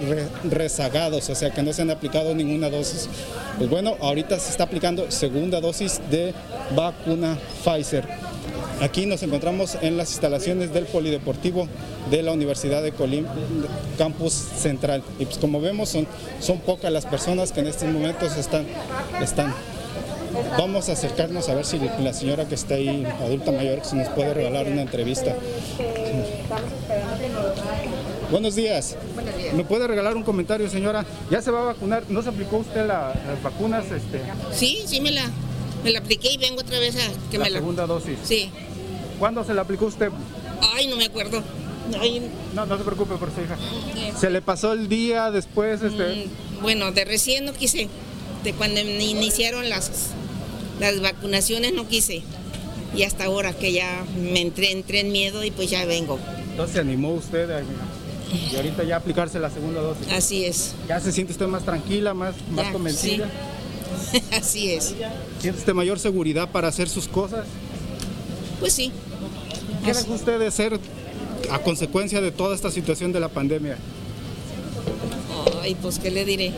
rezagados, 0.44 1.28
o 1.28 1.34
sea, 1.34 1.50
que 1.50 1.62
no 1.62 1.74
se 1.74 1.82
han 1.82 1.90
aplicado 1.90 2.34
ninguna 2.34 2.70
dosis. 2.70 3.10
Pues 3.58 3.68
bueno, 3.68 3.96
ahorita 4.00 4.38
se 4.38 4.50
está 4.50 4.64
aplicando 4.64 5.10
segunda 5.10 5.60
dosis 5.60 6.00
de 6.10 6.32
vacuna 6.74 7.38
Pfizer. 7.62 8.21
Aquí 8.82 9.06
nos 9.06 9.22
encontramos 9.22 9.78
en 9.80 9.96
las 9.96 10.10
instalaciones 10.10 10.74
del 10.74 10.86
Polideportivo 10.86 11.68
de 12.10 12.20
la 12.20 12.32
Universidad 12.32 12.82
de 12.82 12.90
Colima, 12.90 13.32
campus 13.96 14.32
central. 14.32 15.04
Y 15.20 15.24
pues 15.24 15.38
como 15.38 15.60
vemos 15.60 15.90
son, 15.90 16.08
son 16.40 16.58
pocas 16.58 16.90
las 16.90 17.06
personas 17.06 17.52
que 17.52 17.60
en 17.60 17.68
estos 17.68 17.88
momentos 17.88 18.36
están, 18.36 18.66
están. 19.22 19.54
Vamos 20.58 20.88
a 20.88 20.92
acercarnos 20.94 21.48
a 21.48 21.54
ver 21.54 21.64
si 21.64 21.78
la 21.78 22.12
señora 22.12 22.48
que 22.48 22.56
está 22.56 22.74
ahí, 22.74 23.06
adulta 23.24 23.52
mayor, 23.52 23.84
se 23.84 23.94
nos 23.94 24.08
puede 24.08 24.34
regalar 24.34 24.66
una 24.66 24.82
entrevista. 24.82 25.36
Buenos 28.32 28.56
días. 28.56 28.96
Buenos 29.14 29.36
días. 29.36 29.54
¿Me 29.54 29.62
puede 29.62 29.86
regalar 29.86 30.16
un 30.16 30.24
comentario, 30.24 30.68
señora? 30.68 31.06
¿Ya 31.30 31.40
se 31.40 31.52
va 31.52 31.60
a 31.60 31.64
vacunar? 31.66 32.02
¿No 32.08 32.20
se 32.20 32.30
aplicó 32.30 32.56
usted 32.56 32.84
las 32.84 33.14
vacunas? 33.44 33.84
Este? 33.92 34.20
Sí, 34.52 34.82
sí 34.86 35.00
me 35.00 35.12
la, 35.12 35.22
me 35.84 35.92
la 35.92 36.00
apliqué 36.00 36.32
y 36.32 36.38
vengo 36.38 36.62
otra 36.62 36.80
vez 36.80 36.96
a 36.96 37.30
que 37.30 37.38
la 37.38 37.44
me 37.44 37.50
la... 37.50 37.58
segunda 37.58 37.86
dosis. 37.86 38.18
Sí. 38.24 38.50
¿Cuándo 39.22 39.44
se 39.44 39.54
la 39.54 39.62
aplicó 39.62 39.86
usted? 39.86 40.10
Ay, 40.74 40.88
no 40.88 40.96
me 40.96 41.04
acuerdo. 41.04 41.44
No, 42.56 42.66
no 42.66 42.76
se 42.76 42.82
preocupe 42.82 43.14
por 43.14 43.32
su 43.32 43.40
hija. 43.40 43.56
¿Se 44.18 44.30
le 44.30 44.42
pasó 44.42 44.72
el 44.72 44.88
día 44.88 45.30
después? 45.30 45.80
Este? 45.80 46.26
Mm, 46.26 46.60
bueno, 46.60 46.90
de 46.90 47.04
recién 47.04 47.44
no 47.44 47.52
quise. 47.52 47.88
De 48.42 48.52
cuando 48.52 48.80
iniciaron 48.80 49.68
las, 49.68 50.10
las 50.80 51.00
vacunaciones 51.00 51.72
no 51.72 51.86
quise. 51.86 52.24
Y 52.96 53.04
hasta 53.04 53.26
ahora 53.26 53.52
que 53.52 53.72
ya 53.72 54.04
me 54.20 54.40
entré, 54.40 54.72
entré 54.72 54.98
en 54.98 55.12
miedo 55.12 55.44
y 55.44 55.52
pues 55.52 55.70
ya 55.70 55.84
vengo. 55.84 56.18
Entonces 56.50 56.74
se 56.74 56.80
animó 56.80 57.12
usted 57.12 57.48
a, 57.48 57.62
y 57.62 58.56
ahorita 58.56 58.82
ya 58.82 58.96
aplicarse 58.96 59.38
la 59.38 59.50
segunda 59.50 59.82
dosis. 59.82 60.08
Así 60.10 60.46
es. 60.46 60.74
¿Ya 60.88 60.98
se 60.98 61.12
siente 61.12 61.32
usted 61.32 61.46
más 61.46 61.64
tranquila, 61.64 62.12
más, 62.12 62.34
más 62.50 62.72
convencida? 62.72 63.30
Así 64.32 64.72
es. 64.72 64.96
¿Siente 65.38 65.60
usted 65.60 65.74
mayor 65.74 66.00
seguridad 66.00 66.50
para 66.50 66.66
hacer 66.66 66.88
sus 66.88 67.06
cosas? 67.06 67.46
Pues 68.58 68.72
sí. 68.72 68.90
¿Qué 69.84 69.92
dejó 69.92 70.14
usted 70.14 70.38
de 70.38 70.50
ser 70.50 70.78
a 71.50 71.58
consecuencia 71.58 72.20
de 72.20 72.30
toda 72.30 72.54
esta 72.54 72.70
situación 72.70 73.12
de 73.12 73.20
la 73.20 73.28
pandemia? 73.28 73.76
Ay, 75.60 75.74
pues, 75.80 75.98
¿qué 75.98 76.10
le 76.10 76.24
diré? 76.24 76.52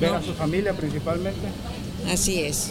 Ver 0.00 0.14
a 0.14 0.22
su 0.22 0.34
familia 0.34 0.72
principalmente. 0.74 1.40
Así 2.10 2.40
es. 2.42 2.70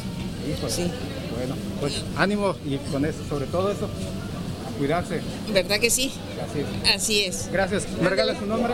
sí. 0.67 0.91
Bueno, 1.35 1.55
pues 1.79 2.03
ánimo 2.17 2.55
y 2.65 2.77
con 2.91 3.05
eso, 3.05 3.19
sobre 3.27 3.45
todo 3.47 3.71
eso, 3.71 3.85
a 3.85 4.77
cuidarse. 4.77 5.21
¿Verdad 5.51 5.79
que 5.79 5.89
sí? 5.89 6.11
Así 6.45 6.59
es. 6.59 6.95
Así 6.95 7.21
es. 7.23 7.49
Gracias. 7.51 7.87
¿Me 7.99 8.09
regala 8.09 8.37
su 8.37 8.45
nombre? 8.45 8.73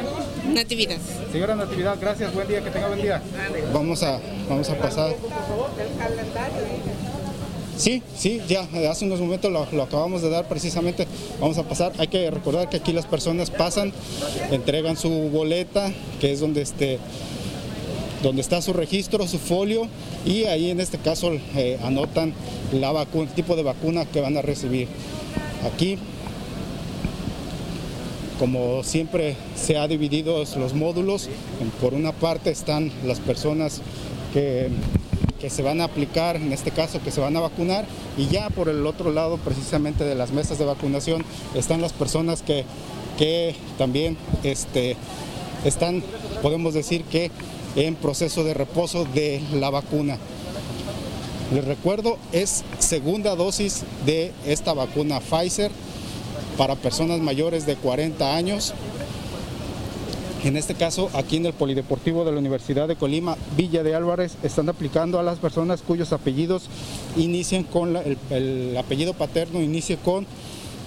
Natividad. 0.53 0.97
Señora 1.31 1.55
Natividad, 1.55 1.97
gracias. 2.01 2.33
Buen 2.33 2.47
día, 2.47 2.63
que 2.63 2.71
tenga 2.71 2.87
buen 2.87 3.01
día. 3.01 3.21
Vamos 3.73 4.03
a, 4.03 4.19
vamos 4.49 4.69
a 4.69 4.77
pasar. 4.77 5.15
Sí, 7.77 8.01
sí, 8.17 8.41
ya 8.47 8.67
hace 8.89 9.05
unos 9.05 9.19
momentos 9.19 9.51
lo, 9.51 9.67
lo, 9.71 9.83
acabamos 9.83 10.21
de 10.23 10.29
dar 10.29 10.47
precisamente. 10.47 11.05
Vamos 11.39 11.57
a 11.59 11.63
pasar. 11.63 11.93
Hay 11.99 12.07
que 12.07 12.31
recordar 12.31 12.69
que 12.69 12.77
aquí 12.77 12.91
las 12.91 13.05
personas 13.05 13.51
pasan, 13.51 13.93
entregan 14.51 14.97
su 14.97 15.09
boleta, 15.09 15.91
que 16.19 16.31
es 16.31 16.39
donde 16.39 16.61
este 16.63 16.99
donde 18.23 18.41
está 18.41 18.61
su 18.61 18.73
registro, 18.73 19.27
su 19.27 19.37
folio 19.37 19.87
y 20.25 20.45
ahí 20.45 20.71
en 20.71 20.79
este 20.79 20.97
caso 20.97 21.31
eh, 21.55 21.77
anotan 21.83 22.33
la 22.71 22.91
vacuna, 22.91 23.29
el 23.29 23.35
tipo 23.35 23.55
de 23.55 23.63
vacuna 23.63 24.05
que 24.05 24.21
van 24.21 24.37
a 24.37 24.41
recibir. 24.41 24.87
Aquí, 25.63 25.97
como 28.39 28.83
siempre 28.83 29.35
se 29.55 29.77
ha 29.77 29.87
dividido 29.87 30.39
los 30.39 30.73
módulos, 30.73 31.29
por 31.81 31.93
una 31.93 32.11
parte 32.11 32.49
están 32.49 32.91
las 33.05 33.19
personas 33.19 33.81
que, 34.33 34.69
que 35.39 35.49
se 35.49 35.61
van 35.61 35.81
a 35.81 35.85
aplicar, 35.85 36.35
en 36.35 36.51
este 36.51 36.71
caso 36.71 37.01
que 37.03 37.11
se 37.11 37.21
van 37.21 37.35
a 37.37 37.39
vacunar, 37.39 37.85
y 38.17 38.27
ya 38.27 38.49
por 38.49 38.69
el 38.69 38.85
otro 38.85 39.11
lado 39.11 39.37
precisamente 39.37 40.03
de 40.03 40.15
las 40.15 40.31
mesas 40.31 40.57
de 40.57 40.65
vacunación 40.65 41.23
están 41.55 41.81
las 41.81 41.93
personas 41.93 42.41
que, 42.41 42.65
que 43.17 43.55
también 43.77 44.17
este, 44.43 44.95
están, 45.63 46.03
podemos 46.41 46.73
decir 46.73 47.03
que 47.03 47.31
en 47.75 47.95
proceso 47.95 48.43
de 48.43 48.53
reposo 48.53 49.05
de 49.05 49.41
la 49.53 49.69
vacuna. 49.69 50.17
Les 51.53 51.63
recuerdo, 51.63 52.17
es 52.33 52.63
segunda 52.79 53.35
dosis 53.35 53.83
de 54.05 54.33
esta 54.45 54.73
vacuna 54.73 55.21
Pfizer 55.21 55.71
para 56.57 56.75
personas 56.75 57.19
mayores 57.19 57.65
de 57.65 57.75
40 57.75 58.35
años. 58.35 58.73
En 60.47 60.55
este 60.55 60.75
caso, 60.75 61.09
aquí 61.13 61.35
en 61.35 61.45
el 61.45 61.51
Polideportivo 61.51 62.23
de 62.23 62.31
la 62.31 62.39
Universidad 62.39 62.87
de 62.87 62.95
Colima, 62.95 63.35
Villa 63.57 63.83
de 63.83 63.95
Álvarez, 63.95 64.37
están 64.43 64.69
aplicando 64.69 65.19
a 65.19 65.23
las 65.23 65.39
personas 65.39 65.81
cuyos 65.81 66.13
apellidos 66.13 66.69
inician 67.17 67.65
con 67.65 67.97
el, 67.97 68.17
el 68.29 68.77
apellido 68.77 69.13
paterno, 69.13 69.61
inicie 69.61 69.97
con 69.97 70.25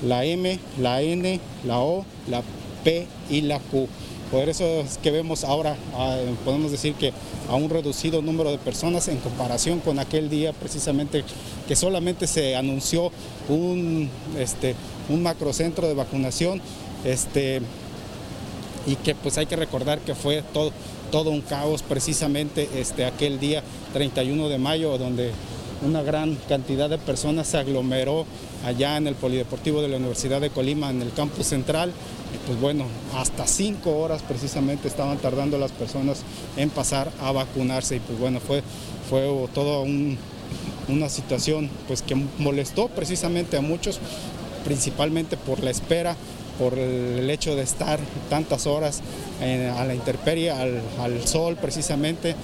la 0.03 0.25
M, 0.25 0.59
la 0.79 1.03
N, 1.03 1.39
la 1.67 1.79
O, 1.79 2.07
la 2.27 2.43
P 2.85 3.07
y 3.29 3.43
la 3.43 3.59
Q. 3.59 3.87
Por 4.31 4.49
eso 4.49 4.65
es 4.65 4.97
que 4.97 5.11
vemos 5.11 5.45
ahora, 5.45 5.77
ah, 5.95 6.17
podemos 6.43 6.71
decir 6.71 6.95
que 6.95 7.13
a 7.51 7.55
un 7.55 7.69
reducido 7.69 8.23
número 8.23 8.51
de 8.51 8.57
personas 8.57 9.09
en 9.09 9.19
comparación 9.19 9.81
con 9.81 9.99
aquel 9.99 10.31
día 10.31 10.55
precisamente 10.55 11.23
que 11.69 11.77
solamente 11.77 12.27
se 12.27 12.57
anunció 12.57 13.13
un, 13.51 14.09
este, 14.39 14.75
macrocentro 15.11 15.87
de 15.87 15.93
vacunación 15.93 16.63
este, 17.05 17.61
y 18.87 18.97
que 18.97 19.15
pues 19.15 19.39
hay 19.39 19.47
que 19.47 19.57
recordar 19.57 20.01
que 20.01 20.15
fue 20.15 20.43
todo, 20.53 20.73
todo 21.11 21.31
un 21.31 21.41
caos 21.41 21.83
precisamente 21.83 22.69
este, 22.77 23.05
aquel 23.05 23.39
día 23.41 23.63
31 23.93 24.49
de 24.49 24.59
mayo 24.59 24.97
donde 24.99 25.33
una 25.83 26.03
gran 26.03 26.37
cantidad 26.49 26.91
de 26.91 26.99
personas 26.99 27.47
se 27.47 27.59
aglomeró 27.59 28.27
allá 28.65 28.97
en 28.97 29.07
el 29.07 29.15
Polideportivo 29.15 29.81
de 29.81 29.89
la 29.89 29.97
Universidad 29.97 30.41
de 30.41 30.51
Colima, 30.51 30.91
en 30.91 31.03
el 31.03 31.13
campus 31.13 31.47
central. 31.47 31.93
Y 32.35 32.47
pues 32.47 32.61
bueno, 32.61 32.85
hasta 33.17 33.47
cinco 33.47 33.99
horas 33.99 34.23
precisamente 34.23 34.89
estaban 34.89 35.19
tardando 35.19 35.59
las 35.59 35.73
personas 35.73 36.23
en 36.57 36.71
pasar 36.71 37.11
a 37.23 37.33
vacunarse. 37.33 37.97
Y 37.97 38.01
pues 38.01 38.19
bueno, 38.19 38.41
fue, 38.41 38.63
fue 39.09 39.23
toda 39.55 39.81
una 40.89 41.09
situación 41.09 41.71
pues 41.89 42.03
que 42.03 42.15
molestó 42.39 42.89
precisamente 42.89 43.57
a 43.57 43.63
muchos, 43.63 44.01
principalmente 44.65 45.37
por 45.37 45.63
la 45.63 45.71
espera 45.71 46.15
por 46.61 46.79
el 46.79 47.29
hecho 47.31 47.57
de 47.57 47.63
estar 47.63 47.99
tantas 48.29 48.67
horas 48.67 49.01
a 49.41 49.85
la 49.87 49.95
intemperie, 49.95 50.51
al, 50.51 51.27
sol 51.27 51.57
precisamente, 51.57 52.37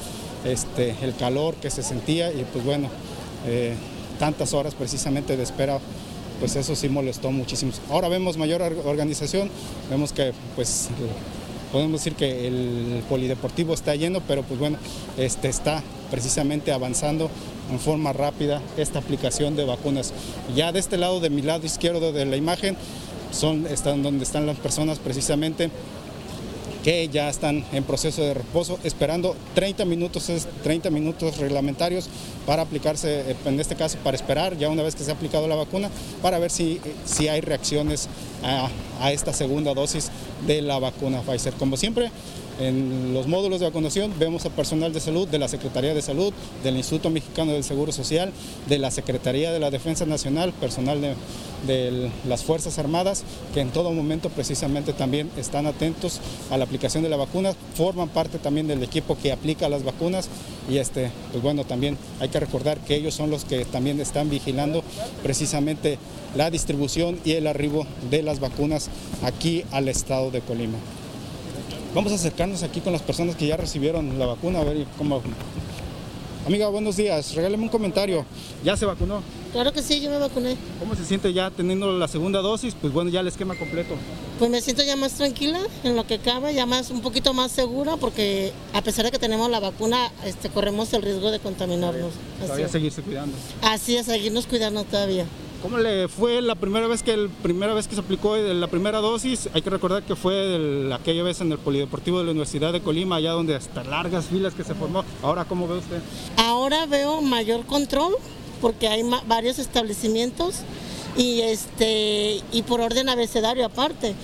este, 0.46 0.94
el 1.02 1.14
calor 1.14 1.54
que 1.56 1.70
se 1.70 1.82
sentía 1.82 2.32
y 2.32 2.46
pues 2.50 2.64
bueno, 2.64 2.88
eh, 3.46 3.74
tantas 4.18 4.54
horas 4.54 4.74
precisamente 4.74 5.36
de 5.36 5.42
espera, 5.42 5.78
pues 6.40 6.56
eso 6.56 6.74
sí 6.74 6.88
molestó 6.88 7.30
muchísimo. 7.30 7.72
Ahora 7.90 8.08
vemos 8.08 8.38
mayor 8.38 8.62
organización, 8.62 9.50
vemos 9.90 10.14
que 10.14 10.32
pues 10.54 10.88
podemos 11.70 12.00
decir 12.00 12.14
que 12.14 12.46
el 12.46 13.02
polideportivo 13.10 13.74
está 13.74 13.94
lleno, 13.96 14.22
pero 14.26 14.44
pues 14.44 14.58
bueno, 14.58 14.78
este 15.18 15.48
está 15.48 15.82
precisamente 16.10 16.72
avanzando 16.72 17.28
en 17.70 17.80
forma 17.80 18.12
rápida 18.12 18.62
esta 18.78 18.98
aplicación 18.98 19.56
de 19.56 19.64
vacunas. 19.64 20.14
Ya 20.54 20.72
de 20.72 20.78
este 20.78 20.96
lado, 20.96 21.20
de 21.20 21.28
mi 21.28 21.42
lado 21.42 21.66
izquierdo 21.66 22.12
de 22.12 22.24
la 22.24 22.36
imagen, 22.36 22.76
son 23.32 23.66
están 23.66 24.02
donde 24.02 24.24
están 24.24 24.46
las 24.46 24.56
personas 24.56 24.98
precisamente 24.98 25.70
que 26.86 27.08
ya 27.08 27.28
están 27.28 27.64
en 27.72 27.82
proceso 27.82 28.22
de 28.22 28.32
reposo, 28.32 28.78
esperando 28.84 29.34
30 29.56 29.84
minutos, 29.84 30.30
30 30.62 30.88
minutos 30.90 31.38
reglamentarios 31.38 32.08
para 32.46 32.62
aplicarse, 32.62 33.32
eh, 33.32 33.36
en 33.44 33.58
este 33.58 33.74
caso 33.74 33.98
para 34.04 34.16
esperar, 34.16 34.56
ya 34.56 34.68
una 34.68 34.84
vez 34.84 34.94
que 34.94 35.02
se 35.02 35.10
ha 35.10 35.14
aplicado 35.14 35.48
la 35.48 35.56
vacuna, 35.56 35.90
para 36.22 36.38
ver 36.38 36.52
si, 36.52 36.80
si 37.04 37.26
hay 37.26 37.40
reacciones 37.40 38.08
a, 38.44 38.68
a 39.00 39.12
esta 39.12 39.32
segunda 39.32 39.74
dosis 39.74 40.10
de 40.46 40.62
la 40.62 40.78
vacuna 40.78 41.20
Pfizer. 41.22 41.54
Como 41.54 41.76
siempre, 41.76 42.10
en 42.58 43.12
los 43.12 43.26
módulos 43.26 43.60
de 43.60 43.66
vacunación 43.66 44.14
vemos 44.18 44.46
a 44.46 44.50
personal 44.50 44.92
de 44.92 45.00
salud 45.00 45.28
de 45.28 45.38
la 45.38 45.48
Secretaría 45.48 45.92
de 45.92 46.00
Salud, 46.00 46.32
del 46.64 46.76
Instituto 46.76 47.10
Mexicano 47.10 47.52
del 47.52 47.64
Seguro 47.64 47.92
Social, 47.92 48.32
de 48.66 48.78
la 48.78 48.90
Secretaría 48.90 49.52
de 49.52 49.60
la 49.60 49.70
Defensa 49.70 50.06
Nacional, 50.06 50.52
personal 50.52 51.00
de, 51.00 51.14
de, 51.66 52.10
las 52.26 52.44
Fuerzas 52.44 52.78
Armadas, 52.78 53.24
que 53.52 53.60
en 53.60 53.70
todo 53.70 53.92
momento 53.92 54.30
precisamente 54.30 54.94
también 54.94 55.30
están 55.36 55.66
atentos 55.66 56.20
a 56.50 56.56
la 56.56 56.64
aplicación 56.64 57.02
de 57.02 57.10
la 57.10 57.16
vacuna, 57.16 57.54
forman 57.74 58.08
parte 58.08 58.38
también 58.38 58.66
del 58.66 58.82
equipo 58.82 59.18
que 59.22 59.32
aplica 59.32 59.68
las 59.68 59.84
vacunas 59.84 60.30
y 60.68 60.78
este, 60.78 61.10
pues 61.30 61.42
bueno, 61.42 61.64
también 61.64 61.96
hay 62.20 62.28
que 62.28 62.40
recordar 62.40 62.78
que 62.78 62.96
ellos 62.96 63.14
son 63.14 63.30
los 63.30 63.44
que 63.44 63.64
también 63.64 64.00
están 64.00 64.30
vigilando 64.30 64.82
precisamente 65.22 65.98
la 66.34 66.50
distribución 66.50 67.18
y 67.24 67.32
el 67.32 67.46
arribo 67.46 67.86
de 68.10 68.22
las 68.22 68.40
vacunas 68.40 68.90
aquí 69.22 69.64
al 69.70 69.88
estado 69.88 70.30
de 70.30 70.40
Colima. 70.40 70.78
Vamos 71.94 72.12
a 72.12 72.16
acercarnos 72.16 72.62
aquí 72.62 72.80
con 72.80 72.92
las 72.92 73.02
personas 73.02 73.36
que 73.36 73.46
ya 73.46 73.56
recibieron 73.56 74.18
la 74.18 74.26
vacuna, 74.26 74.60
a 74.60 74.64
ver 74.64 74.86
cómo... 74.98 75.22
Amiga, 76.46 76.68
buenos 76.68 76.96
días. 76.96 77.34
Regáleme 77.34 77.64
un 77.64 77.68
comentario. 77.68 78.24
¿Ya 78.62 78.76
se 78.76 78.86
vacunó? 78.86 79.20
Claro 79.56 79.72
que 79.72 79.80
sí, 79.80 80.02
yo 80.02 80.10
me 80.10 80.18
vacuné. 80.18 80.54
¿Cómo 80.78 80.94
se 80.94 81.02
siente 81.06 81.32
ya 81.32 81.50
teniendo 81.50 81.90
la 81.90 82.08
segunda 82.08 82.42
dosis? 82.42 82.76
Pues 82.78 82.92
bueno, 82.92 83.08
ya 83.08 83.20
el 83.20 83.28
esquema 83.28 83.54
completo. 83.54 83.94
Pues 84.38 84.50
me 84.50 84.60
siento 84.60 84.82
ya 84.82 84.96
más 84.96 85.14
tranquila 85.14 85.60
en 85.82 85.96
lo 85.96 86.06
que 86.06 86.18
cabe, 86.18 86.52
ya 86.52 86.66
más 86.66 86.90
un 86.90 87.00
poquito 87.00 87.32
más 87.32 87.52
segura 87.52 87.96
porque 87.96 88.52
a 88.74 88.82
pesar 88.82 89.06
de 89.06 89.12
que 89.12 89.18
tenemos 89.18 89.50
la 89.50 89.58
vacuna, 89.58 90.12
este, 90.26 90.50
corremos 90.50 90.92
el 90.92 91.00
riesgo 91.00 91.30
de 91.30 91.38
contaminarnos. 91.38 92.12
Todavía 92.38 92.68
seguirse 92.68 93.00
cuidando. 93.00 93.34
Así 93.62 93.96
es, 93.96 94.04
seguirnos 94.04 94.46
cuidando 94.46 94.84
todavía. 94.84 95.24
¿Cómo 95.62 95.78
le 95.78 96.06
fue 96.08 96.42
la 96.42 96.54
primera 96.54 96.86
vez 96.86 97.02
que 97.02 97.14
el 97.14 97.30
primera 97.30 97.72
vez 97.72 97.88
que 97.88 97.94
se 97.94 98.02
aplicó 98.02 98.36
la 98.36 98.66
primera 98.66 98.98
dosis? 98.98 99.48
Hay 99.54 99.62
que 99.62 99.70
recordar 99.70 100.02
que 100.02 100.16
fue 100.16 100.54
el, 100.54 100.92
aquella 100.92 101.22
vez 101.22 101.40
en 101.40 101.50
el 101.50 101.56
Polideportivo 101.56 102.18
de 102.18 102.24
la 102.24 102.32
Universidad 102.32 102.74
de 102.74 102.82
Colima, 102.82 103.16
allá 103.16 103.30
donde 103.30 103.54
hasta 103.54 103.82
largas 103.84 104.26
filas 104.26 104.52
que 104.52 104.64
se 104.64 104.74
formó. 104.74 105.02
Ahora, 105.22 105.46
¿cómo 105.46 105.66
ve 105.66 105.78
usted? 105.78 106.02
Ahora 106.36 106.84
veo 106.84 107.22
mayor 107.22 107.64
control 107.64 108.16
porque 108.60 108.88
hay 108.88 109.02
varios 109.26 109.58
establecimientos 109.58 110.56
y 111.16 111.40
este 111.40 112.42
y 112.52 112.62
por 112.62 112.80
orden 112.80 113.08
abecedario 113.08 113.66
aparte. 113.66 114.14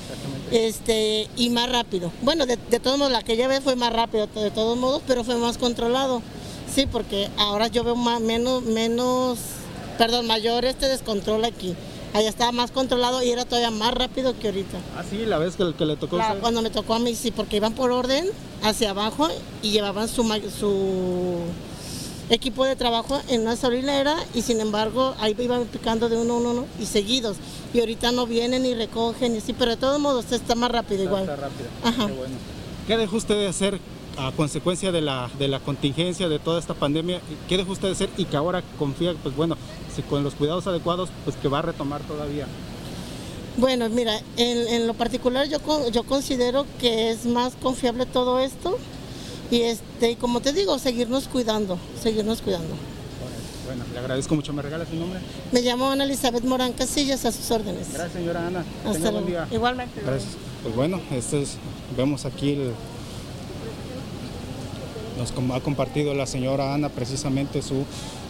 Este, 0.50 1.28
y 1.38 1.48
más 1.48 1.72
rápido. 1.72 2.12
Bueno, 2.20 2.44
de, 2.44 2.58
de 2.58 2.78
todos 2.78 2.98
modos, 2.98 3.10
la 3.10 3.20
aquella 3.20 3.48
vez 3.48 3.60
fue 3.64 3.74
más 3.74 3.90
rápido, 3.90 4.26
de 4.26 4.50
todos 4.50 4.76
modos, 4.76 5.00
pero 5.06 5.24
fue 5.24 5.36
más 5.36 5.56
controlado. 5.56 6.20
Sí, 6.74 6.86
porque 6.86 7.30
ahora 7.38 7.68
yo 7.68 7.84
veo 7.84 7.96
más, 7.96 8.20
menos, 8.20 8.62
menos 8.62 9.38
perdón, 9.96 10.26
mayor 10.26 10.64
este 10.64 10.88
descontrol 10.88 11.44
aquí. 11.44 11.74
Allá 12.14 12.28
estaba 12.28 12.52
más 12.52 12.70
controlado 12.70 13.22
y 13.22 13.30
era 13.30 13.46
todavía 13.46 13.70
más 13.70 13.94
rápido 13.94 14.38
que 14.38 14.48
ahorita. 14.48 14.78
Ah, 14.96 15.04
sí, 15.08 15.24
la 15.24 15.38
vez 15.38 15.56
que, 15.56 15.72
que 15.74 15.86
le 15.86 15.96
tocó. 15.96 16.18
La, 16.18 16.34
cuando 16.34 16.60
me 16.60 16.68
tocó 16.68 16.94
a 16.94 16.98
mí, 16.98 17.14
sí, 17.14 17.30
porque 17.30 17.56
iban 17.56 17.72
por 17.74 17.90
orden 17.90 18.26
hacia 18.62 18.90
abajo 18.90 19.28
y 19.62 19.70
llevaban 19.70 20.08
su, 20.08 20.22
su 20.58 21.38
equipo 22.32 22.64
de 22.64 22.76
trabajo 22.76 23.20
en 23.28 23.42
una 23.42 23.56
solinera 23.56 24.16
y 24.34 24.42
sin 24.42 24.60
embargo 24.60 25.14
ahí 25.20 25.34
iban 25.38 25.64
picando 25.66 26.08
de 26.08 26.16
uno 26.16 26.34
a 26.34 26.36
uno, 26.38 26.50
uno 26.50 26.66
y 26.80 26.86
seguidos. 26.86 27.36
Y 27.74 27.80
ahorita 27.80 28.12
no 28.12 28.26
vienen 28.26 28.66
y 28.66 28.74
recogen 28.74 29.34
y 29.34 29.38
así, 29.38 29.52
pero 29.52 29.72
de 29.72 29.76
todos 29.76 30.00
modos 30.00 30.30
está 30.32 30.54
más 30.54 30.70
rápido 30.70 31.02
está, 31.02 31.10
igual. 31.10 31.22
Está 31.22 31.36
rápido. 31.36 31.68
Ajá. 31.82 32.06
Qué, 32.06 32.12
bueno. 32.12 32.34
¿Qué 32.86 32.96
dejó 32.96 33.16
usted 33.16 33.34
de 33.34 33.48
hacer 33.48 33.80
a 34.16 34.32
consecuencia 34.32 34.92
de 34.92 35.00
la, 35.00 35.30
de 35.38 35.48
la 35.48 35.60
contingencia 35.60 36.28
de 36.28 36.38
toda 36.38 36.58
esta 36.58 36.74
pandemia, 36.74 37.20
¿qué 37.48 37.56
dejó 37.56 37.72
usted 37.72 37.88
de 37.88 37.92
hacer 37.92 38.10
y 38.16 38.24
que 38.24 38.36
ahora 38.36 38.62
confía, 38.78 39.14
pues 39.22 39.34
bueno, 39.34 39.56
si 39.94 40.02
con 40.02 40.22
los 40.22 40.34
cuidados 40.34 40.66
adecuados, 40.66 41.08
pues 41.24 41.36
que 41.36 41.48
va 41.48 41.60
a 41.60 41.62
retomar 41.62 42.02
todavía? 42.02 42.46
Bueno, 43.56 43.88
mira, 43.88 44.18
en, 44.36 44.68
en 44.68 44.86
lo 44.86 44.94
particular 44.94 45.46
yo, 45.48 45.58
yo 45.90 46.02
considero 46.04 46.66
que 46.80 47.10
es 47.10 47.26
más 47.26 47.54
confiable 47.54 48.06
todo 48.06 48.40
esto 48.40 48.78
y 49.52 49.60
este, 49.62 50.16
como 50.16 50.40
te 50.40 50.52
digo, 50.54 50.78
seguirnos 50.78 51.28
cuidando, 51.28 51.78
seguirnos 52.02 52.40
cuidando. 52.40 52.74
Bueno, 53.66 53.84
le 53.92 53.98
agradezco 53.98 54.34
mucho. 54.34 54.52
¿Me 54.54 54.62
regala 54.62 54.86
su 54.86 54.96
nombre? 54.96 55.20
Me 55.52 55.60
llamo 55.60 55.90
Ana 55.90 56.04
Elizabeth 56.04 56.42
Morán 56.42 56.72
Casillas, 56.72 57.24
a 57.26 57.32
sus 57.32 57.50
órdenes. 57.50 57.88
Gracias, 57.92 58.14
señora 58.14 58.46
Ana. 58.46 58.64
Hasta 58.84 58.92
Tenga 58.94 59.10
buen 59.10 59.26
día. 59.26 59.48
Igualmente. 59.52 60.00
Gracias. 60.00 60.32
Pues 60.62 60.74
bueno, 60.74 61.00
este 61.10 61.42
es, 61.42 61.56
vemos 61.96 62.24
aquí 62.24 62.52
el, 62.52 62.72
nos 65.18 65.32
ha 65.54 65.60
compartido 65.60 66.14
la 66.14 66.26
señora 66.26 66.72
Ana 66.72 66.88
precisamente 66.88 67.60
su, 67.60 67.84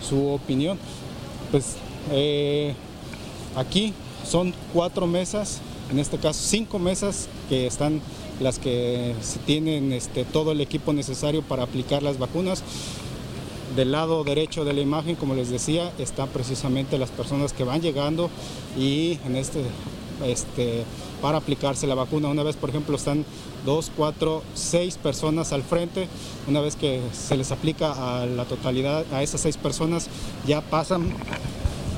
su 0.06 0.28
opinión. 0.28 0.76
pues 1.52 1.76
eh, 2.10 2.74
aquí 3.54 3.94
son 4.28 4.52
cuatro 4.72 5.06
mesas, 5.06 5.60
en 5.90 6.00
este 6.00 6.18
caso 6.18 6.40
cinco 6.42 6.80
mesas 6.80 7.28
que 7.48 7.66
están 7.66 8.00
las 8.42 8.58
que 8.58 9.14
tienen 9.46 9.92
este, 9.92 10.24
todo 10.24 10.52
el 10.52 10.60
equipo 10.60 10.92
necesario 10.92 11.42
para 11.42 11.62
aplicar 11.62 12.02
las 12.02 12.18
vacunas. 12.18 12.62
Del 13.76 13.92
lado 13.92 14.22
derecho 14.22 14.66
de 14.66 14.74
la 14.74 14.80
imagen, 14.80 15.16
como 15.16 15.34
les 15.34 15.48
decía, 15.48 15.90
están 15.98 16.28
precisamente 16.28 16.98
las 16.98 17.10
personas 17.10 17.54
que 17.54 17.64
van 17.64 17.80
llegando 17.80 18.28
y 18.78 19.18
en 19.24 19.36
este, 19.36 19.62
este, 20.26 20.84
para 21.22 21.38
aplicarse 21.38 21.86
la 21.86 21.94
vacuna. 21.94 22.28
Una 22.28 22.42
vez, 22.42 22.56
por 22.56 22.68
ejemplo, 22.68 22.96
están 22.96 23.24
dos, 23.64 23.90
cuatro, 23.96 24.42
seis 24.54 24.98
personas 24.98 25.52
al 25.52 25.62
frente. 25.62 26.08
Una 26.46 26.60
vez 26.60 26.76
que 26.76 27.00
se 27.14 27.36
les 27.36 27.50
aplica 27.50 27.92
a 27.92 28.26
la 28.26 28.44
totalidad, 28.44 29.06
a 29.10 29.22
esas 29.22 29.40
seis 29.40 29.56
personas, 29.56 30.08
ya 30.46 30.60
pasan 30.60 31.14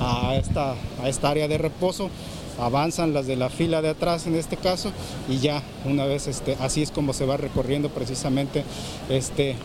a 0.00 0.36
esta, 0.36 0.76
a 1.02 1.08
esta 1.08 1.30
área 1.30 1.48
de 1.48 1.58
reposo 1.58 2.10
avanzan 2.58 3.12
las 3.12 3.26
de 3.26 3.36
la 3.36 3.48
fila 3.48 3.82
de 3.82 3.90
atrás 3.90 4.26
en 4.26 4.34
este 4.34 4.56
caso 4.56 4.92
y 5.28 5.38
ya 5.38 5.62
una 5.84 6.04
vez 6.04 6.26
este, 6.26 6.56
así 6.60 6.82
es 6.82 6.90
como 6.90 7.12
se 7.12 7.26
va 7.26 7.36
recorriendo 7.36 7.88
precisamente 7.88 8.64
este 9.08 9.56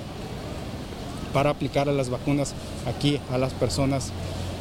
para 1.33 1.51
aplicar 1.51 1.89
a 1.89 1.91
las 1.91 2.09
vacunas 2.09 2.53
aquí 2.87 3.19
a 3.31 3.37
las 3.37 3.53
personas 3.53 4.11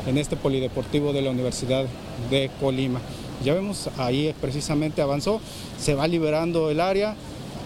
en 0.06 0.18
este 0.18 0.37
polideportivo 0.37 1.12
de 1.12 1.23
la 1.23 1.30
Universidad 1.30 1.87
de 2.30 2.50
Colima. 2.61 3.00
Ya 3.44 3.54
vemos 3.54 3.88
ahí 3.99 4.35
precisamente 4.40 5.00
avanzó, 5.00 5.40
se 5.78 5.94
va 5.94 6.08
liberando 6.08 6.70
el 6.70 6.80
área, 6.80 7.14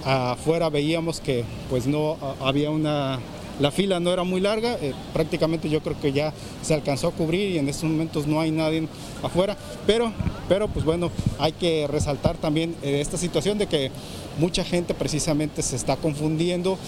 afuera 0.04 0.68
veíamos 0.68 1.20
que 1.20 1.44
pues 1.70 1.86
no 1.86 2.16
había 2.40 2.70
una 2.70 3.18
la 3.60 3.70
fila 3.70 4.00
no 4.00 4.12
era 4.12 4.24
muy 4.24 4.40
larga, 4.40 4.76
eh, 4.80 4.92
prácticamente 5.12 5.68
yo 5.68 5.80
creo 5.82 6.00
que 6.00 6.12
ya 6.12 6.32
se 6.62 6.74
alcanzó 6.74 7.08
a 7.08 7.12
cubrir 7.12 7.50
y 7.50 7.58
en 7.58 7.68
estos 7.68 7.84
momentos 7.84 8.26
no 8.26 8.40
hay 8.40 8.50
nadie 8.50 8.88
afuera, 9.22 9.56
pero, 9.86 10.12
pero 10.48 10.68
pues 10.68 10.84
bueno, 10.84 11.10
hay 11.38 11.52
que 11.52 11.86
resaltar 11.86 12.36
también 12.36 12.74
eh, 12.82 13.00
esta 13.00 13.16
situación 13.16 13.58
de 13.58 13.66
que 13.66 13.90
mucha 14.38 14.64
gente 14.64 14.94
precisamente 14.94 15.62
se 15.62 15.76
está 15.76 15.96
confundiendo 15.96 16.78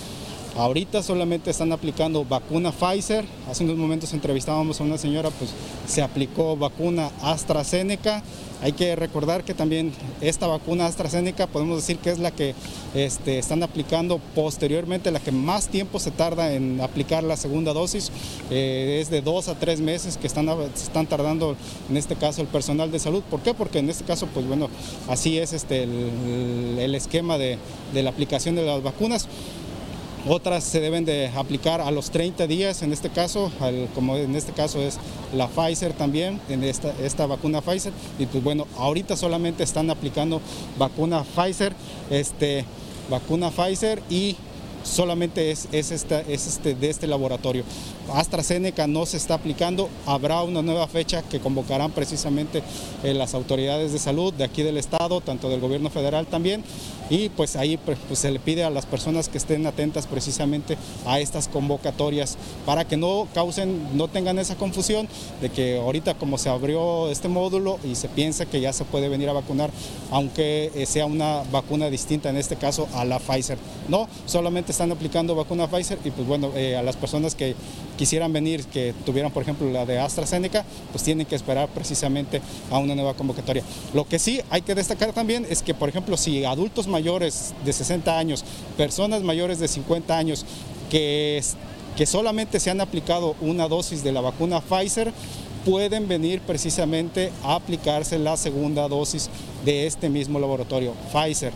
Ahorita 0.56 1.02
solamente 1.02 1.50
están 1.50 1.72
aplicando 1.72 2.24
vacuna 2.24 2.70
Pfizer. 2.70 3.24
Hace 3.50 3.64
unos 3.64 3.76
momentos 3.76 4.12
entrevistábamos 4.12 4.80
a 4.80 4.84
una 4.84 4.98
señora, 4.98 5.30
pues 5.30 5.50
se 5.88 6.00
aplicó 6.00 6.56
vacuna 6.56 7.10
AstraZeneca. 7.22 8.22
Hay 8.62 8.72
que 8.72 8.94
recordar 8.94 9.42
que 9.42 9.52
también 9.52 9.92
esta 10.20 10.46
vacuna 10.46 10.86
AstraZeneca 10.86 11.48
podemos 11.48 11.78
decir 11.78 11.98
que 11.98 12.10
es 12.10 12.20
la 12.20 12.30
que 12.30 12.54
este, 12.94 13.38
están 13.40 13.64
aplicando 13.64 14.20
posteriormente, 14.36 15.10
la 15.10 15.18
que 15.18 15.32
más 15.32 15.68
tiempo 15.68 15.98
se 15.98 16.12
tarda 16.12 16.52
en 16.52 16.80
aplicar 16.80 17.24
la 17.24 17.36
segunda 17.36 17.72
dosis. 17.72 18.12
Eh, 18.50 19.00
es 19.02 19.10
de 19.10 19.22
dos 19.22 19.48
a 19.48 19.58
tres 19.58 19.80
meses 19.80 20.16
que 20.16 20.28
están, 20.28 20.48
están 20.72 21.08
tardando 21.08 21.56
en 21.90 21.96
este 21.96 22.14
caso 22.14 22.42
el 22.42 22.46
personal 22.46 22.92
de 22.92 23.00
salud. 23.00 23.24
¿Por 23.28 23.40
qué? 23.40 23.54
Porque 23.54 23.80
en 23.80 23.90
este 23.90 24.04
caso, 24.04 24.28
pues 24.32 24.46
bueno, 24.46 24.70
así 25.08 25.36
es 25.36 25.52
este, 25.52 25.82
el, 25.82 26.94
esquema 26.94 27.38
de, 27.38 27.58
de 27.92 28.02
la 28.04 28.10
aplicación 28.10 28.54
de 28.54 28.64
las 28.64 28.84
vacunas. 28.84 29.28
Otras 30.26 30.64
se 30.64 30.80
deben 30.80 31.04
de 31.04 31.28
aplicar 31.28 31.82
a 31.82 31.90
los 31.90 32.10
30 32.10 32.46
días, 32.46 32.82
en 32.82 32.94
este 32.94 33.10
caso, 33.10 33.52
como 33.94 34.16
en 34.16 34.34
este 34.34 34.52
caso 34.52 34.80
es 34.80 34.98
la 35.34 35.48
Pfizer 35.48 35.92
también, 35.92 36.40
en 36.48 36.64
esta, 36.64 36.94
esta 37.02 37.26
vacuna 37.26 37.60
Pfizer. 37.60 37.92
Y 38.18 38.24
pues 38.24 38.42
bueno, 38.42 38.66
ahorita 38.78 39.16
solamente 39.16 39.62
están 39.62 39.90
aplicando 39.90 40.40
vacuna 40.78 41.24
Pfizer, 41.24 41.74
este, 42.08 42.64
vacuna 43.10 43.50
Pfizer 43.50 44.02
y 44.08 44.36
solamente 44.82 45.50
es, 45.50 45.68
es, 45.72 45.90
esta, 45.90 46.20
es 46.22 46.46
este, 46.46 46.74
de 46.74 46.88
este 46.88 47.06
laboratorio. 47.06 47.64
AstraZeneca 48.12 48.86
no 48.86 49.06
se 49.06 49.16
está 49.16 49.34
aplicando, 49.34 49.88
habrá 50.06 50.42
una 50.42 50.62
nueva 50.62 50.86
fecha 50.86 51.22
que 51.22 51.40
convocarán 51.40 51.92
precisamente 51.92 52.62
eh, 53.02 53.14
las 53.14 53.34
autoridades 53.34 53.92
de 53.92 53.98
salud 53.98 54.32
de 54.32 54.44
aquí 54.44 54.62
del 54.62 54.76
estado, 54.76 55.20
tanto 55.20 55.48
del 55.48 55.60
gobierno 55.60 55.90
federal 55.90 56.26
también, 56.26 56.64
y 57.10 57.28
pues 57.28 57.56
ahí 57.56 57.76
pues, 57.76 57.98
pues, 58.08 58.18
se 58.18 58.30
le 58.30 58.38
pide 58.38 58.64
a 58.64 58.70
las 58.70 58.86
personas 58.86 59.28
que 59.28 59.38
estén 59.38 59.66
atentas 59.66 60.06
precisamente 60.06 60.78
a 61.06 61.20
estas 61.20 61.48
convocatorias 61.48 62.36
para 62.64 62.86
que 62.86 62.96
no 62.96 63.28
causen, 63.34 63.96
no 63.96 64.08
tengan 64.08 64.38
esa 64.38 64.56
confusión 64.56 65.08
de 65.40 65.50
que 65.50 65.78
ahorita 65.78 66.14
como 66.14 66.38
se 66.38 66.48
abrió 66.48 67.10
este 67.10 67.28
módulo 67.28 67.78
y 67.84 67.94
se 67.94 68.08
piensa 68.08 68.46
que 68.46 68.60
ya 68.60 68.72
se 68.72 68.84
puede 68.84 69.08
venir 69.08 69.28
a 69.28 69.32
vacunar, 69.32 69.70
aunque 70.10 70.70
eh, 70.74 70.86
sea 70.86 71.06
una 71.06 71.42
vacuna 71.52 71.90
distinta, 71.90 72.30
en 72.30 72.36
este 72.36 72.56
caso 72.56 72.88
a 72.94 73.04
la 73.04 73.18
Pfizer. 73.18 73.58
No, 73.88 74.08
solamente 74.26 74.72
están 74.72 74.92
aplicando 74.92 75.34
vacuna 75.34 75.68
Pfizer 75.68 75.98
y 76.04 76.10
pues 76.10 76.26
bueno, 76.26 76.50
eh, 76.54 76.76
a 76.76 76.82
las 76.82 76.96
personas 76.96 77.34
que 77.34 77.54
quisieran 77.96 78.32
venir, 78.32 78.64
que 78.64 78.94
tuvieran 79.04 79.32
por 79.32 79.42
ejemplo 79.42 79.70
la 79.70 79.86
de 79.86 79.98
AstraZeneca, 79.98 80.64
pues 80.92 81.04
tienen 81.04 81.26
que 81.26 81.34
esperar 81.34 81.68
precisamente 81.68 82.40
a 82.70 82.78
una 82.78 82.94
nueva 82.94 83.14
convocatoria. 83.14 83.62
Lo 83.92 84.06
que 84.06 84.18
sí 84.18 84.40
hay 84.50 84.62
que 84.62 84.74
destacar 84.74 85.12
también 85.12 85.46
es 85.48 85.62
que 85.62 85.74
por 85.74 85.88
ejemplo 85.88 86.16
si 86.16 86.44
adultos 86.44 86.86
mayores 86.86 87.54
de 87.64 87.72
60 87.72 88.18
años, 88.18 88.44
personas 88.76 89.22
mayores 89.22 89.58
de 89.58 89.68
50 89.68 90.16
años 90.16 90.44
que, 90.90 91.42
que 91.96 92.06
solamente 92.06 92.60
se 92.60 92.70
han 92.70 92.80
aplicado 92.80 93.36
una 93.40 93.68
dosis 93.68 94.02
de 94.02 94.12
la 94.12 94.20
vacuna 94.20 94.60
Pfizer, 94.60 95.12
pueden 95.64 96.08
venir 96.08 96.40
precisamente 96.42 97.32
a 97.42 97.54
aplicarse 97.54 98.18
la 98.18 98.36
segunda 98.36 98.86
dosis 98.86 99.30
de 99.64 99.86
este 99.86 100.10
mismo 100.10 100.38
laboratorio, 100.38 100.92
Pfizer 101.10 101.52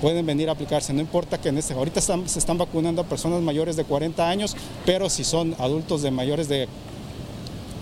pueden 0.00 0.26
venir 0.26 0.48
a 0.48 0.52
aplicarse. 0.52 0.92
No 0.92 1.00
importa 1.00 1.38
que 1.38 1.50
en 1.50 1.58
este, 1.58 1.74
ahorita 1.74 2.00
se 2.00 2.38
están 2.38 2.58
vacunando 2.58 3.02
a 3.02 3.04
personas 3.04 3.42
mayores 3.42 3.76
de 3.76 3.84
40 3.84 4.28
años, 4.28 4.56
pero 4.86 5.10
si 5.10 5.24
son 5.24 5.54
adultos 5.58 6.02
de 6.02 6.10
mayores 6.10 6.48
de 6.48 6.68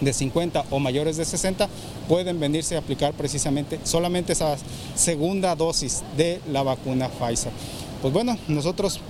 de 0.01 0.13
50 0.13 0.67
o 0.71 0.79
mayores 0.79 1.17
de 1.17 1.25
60 1.25 1.69
pueden 2.07 2.39
venirse 2.39 2.77
a 2.77 2.79
aplicar 2.79 3.15
precisamente 3.15 3.81
solamente 3.83 4.33
esa 4.33 4.57
segunda 4.95 5.57
dosis 5.57 6.03
de 6.17 6.41
la 6.51 6.63
vacuna 6.63 7.09
Pfizer. 7.09 7.53
Pues 8.01 8.15
bueno, 8.15 8.39
nosotros 8.47 9.01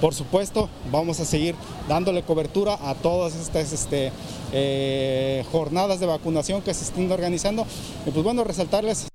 por 0.00 0.14
supuesto 0.14 0.68
vamos 0.90 1.20
a 1.20 1.24
seguir 1.24 1.54
dándole 1.88 2.24
cobertura 2.24 2.76
a 2.82 2.94
todas 2.96 3.36
estas 3.36 3.72
este, 3.72 4.10
eh, 4.52 5.44
jornadas 5.52 6.00
de 6.00 6.06
vacunación 6.06 6.60
que 6.60 6.74
se 6.74 6.82
están 6.82 7.10
organizando. 7.12 7.64
Y 8.04 8.10
pues 8.10 8.24
bueno, 8.24 8.42
resaltarles 8.42 9.06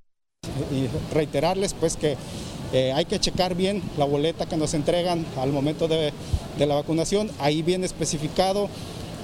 y 0.72 0.86
reiterarles 1.14 1.74
pues 1.74 1.96
que 1.96 2.16
eh, 2.72 2.92
hay 2.92 3.04
que 3.06 3.18
checar 3.18 3.54
bien 3.54 3.82
la 3.96 4.04
boleta 4.04 4.46
que 4.46 4.56
nos 4.56 4.74
entregan 4.74 5.24
al 5.40 5.52
momento 5.52 5.88
de, 5.88 6.12
la 6.58 6.74
vacunación. 6.74 7.30
Ahí 7.38 7.62
viene 7.62 7.86
especificado 7.86 8.68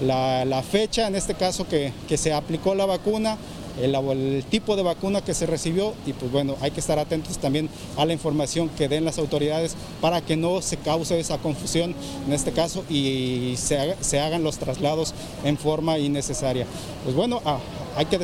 la, 0.00 0.62
fecha, 0.62 1.08
en 1.08 1.14
este 1.16 1.34
caso 1.34 1.66
que, 1.68 1.92
se 2.16 2.32
aplicó 2.32 2.74
la 2.74 2.86
vacuna, 2.86 3.36
el, 3.82 4.44
tipo 4.48 4.76
de 4.76 4.82
vacuna 4.82 5.20
que 5.20 5.34
se 5.34 5.46
recibió 5.46 5.94
y 6.06 6.12
pues 6.12 6.30
bueno, 6.30 6.56
hay 6.60 6.70
que 6.70 6.80
estar 6.80 6.98
atentos 6.98 7.38
también 7.38 7.68
a 7.96 8.06
la 8.06 8.12
información 8.12 8.68
que 8.68 8.88
den 8.88 9.04
las 9.04 9.18
autoridades 9.18 9.74
para 10.00 10.20
que 10.20 10.36
no 10.36 10.62
se 10.62 10.76
cause 10.76 11.18
esa 11.18 11.38
confusión 11.38 11.94
en 12.26 12.32
este 12.32 12.52
caso 12.52 12.84
y 12.88 13.56
se, 13.56 14.20
hagan 14.20 14.44
los 14.44 14.58
traslados 14.58 15.12
en 15.44 15.58
forma 15.58 15.98
innecesaria. 15.98 16.66
Pues 17.04 17.16
bueno, 17.16 17.42
ah, 17.44 17.58
hay 17.96 18.06
que 18.06 18.18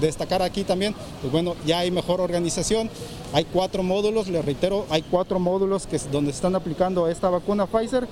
destacar 0.00 0.42
aquí 0.42 0.64
también, 0.64 0.94
pues 1.20 1.32
bueno, 1.32 1.54
ya 1.66 1.80
hay 1.80 1.90
mejor 1.90 2.20
organización, 2.20 2.90
hay 3.32 3.44
cuatro 3.44 3.82
módulos, 3.82 4.28
les 4.28 4.44
reitero, 4.44 4.86
hay 4.90 5.02
cuatro 5.02 5.38
módulos 5.38 5.86
que 5.86 5.98
donde 6.10 6.30
están 6.30 6.54
aplicando 6.54 7.08
esta 7.08 7.28
vacuna 7.30 7.66
Pfizer. 7.66 8.06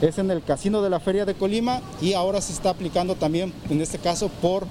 Es 0.00 0.16
en 0.16 0.30
el 0.30 0.42
casino 0.42 0.80
de 0.80 0.88
la 0.88 0.98
Feria 0.98 1.26
de 1.26 1.34
Colima 1.34 1.82
y 2.00 2.14
ahora 2.14 2.40
se 2.40 2.54
está 2.54 2.70
aplicando 2.70 3.16
también, 3.16 3.52
en 3.68 3.82
este 3.82 3.98
caso, 3.98 4.30
por, 4.40 4.66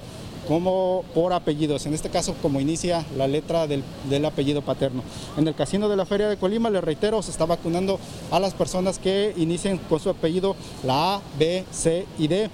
como, 0.48 1.04
por 1.14 1.32
apellidos. 1.32 1.86
En 1.86 1.94
este 1.94 2.10
caso, 2.10 2.34
como 2.42 2.60
inicia 2.60 3.06
la 3.16 3.28
letra 3.28 3.68
del, 3.68 3.84
del 4.08 4.24
apellido 4.24 4.60
paterno. 4.60 5.04
En 5.36 5.46
el 5.46 5.54
casino 5.54 5.88
de 5.88 5.94
la 5.94 6.04
Feria 6.04 6.28
de 6.28 6.36
Colima, 6.36 6.68
les 6.68 6.82
reitero, 6.82 7.22
se 7.22 7.30
está 7.30 7.46
vacunando 7.46 8.00
a 8.32 8.40
las 8.40 8.54
personas 8.54 8.98
que 8.98 9.32
inicien 9.36 9.78
con 9.78 10.00
su 10.00 10.10
apellido 10.10 10.56
la 10.82 11.14
A, 11.14 11.20
B, 11.38 11.64
C 11.70 12.06
y 12.18 12.26
D 12.26 12.50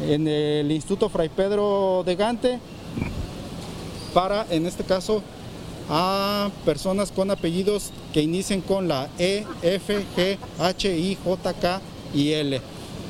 en 0.00 0.28
el 0.28 0.70
Instituto 0.70 1.08
Fray 1.08 1.28
Pedro 1.28 2.02
de 2.04 2.16
Gante 2.16 2.58
para, 4.14 4.46
en 4.50 4.66
este 4.66 4.84
caso, 4.84 5.22
a 5.88 6.50
personas 6.64 7.10
con 7.10 7.30
apellidos 7.30 7.90
que 8.12 8.22
inicien 8.22 8.60
con 8.60 8.88
la 8.88 9.08
E, 9.18 9.44
F, 9.62 10.04
G, 10.16 10.36
H, 10.58 10.98
I, 10.98 11.16
J, 11.24 11.54
K 11.54 11.80
y 12.14 12.32
L. 12.32 12.60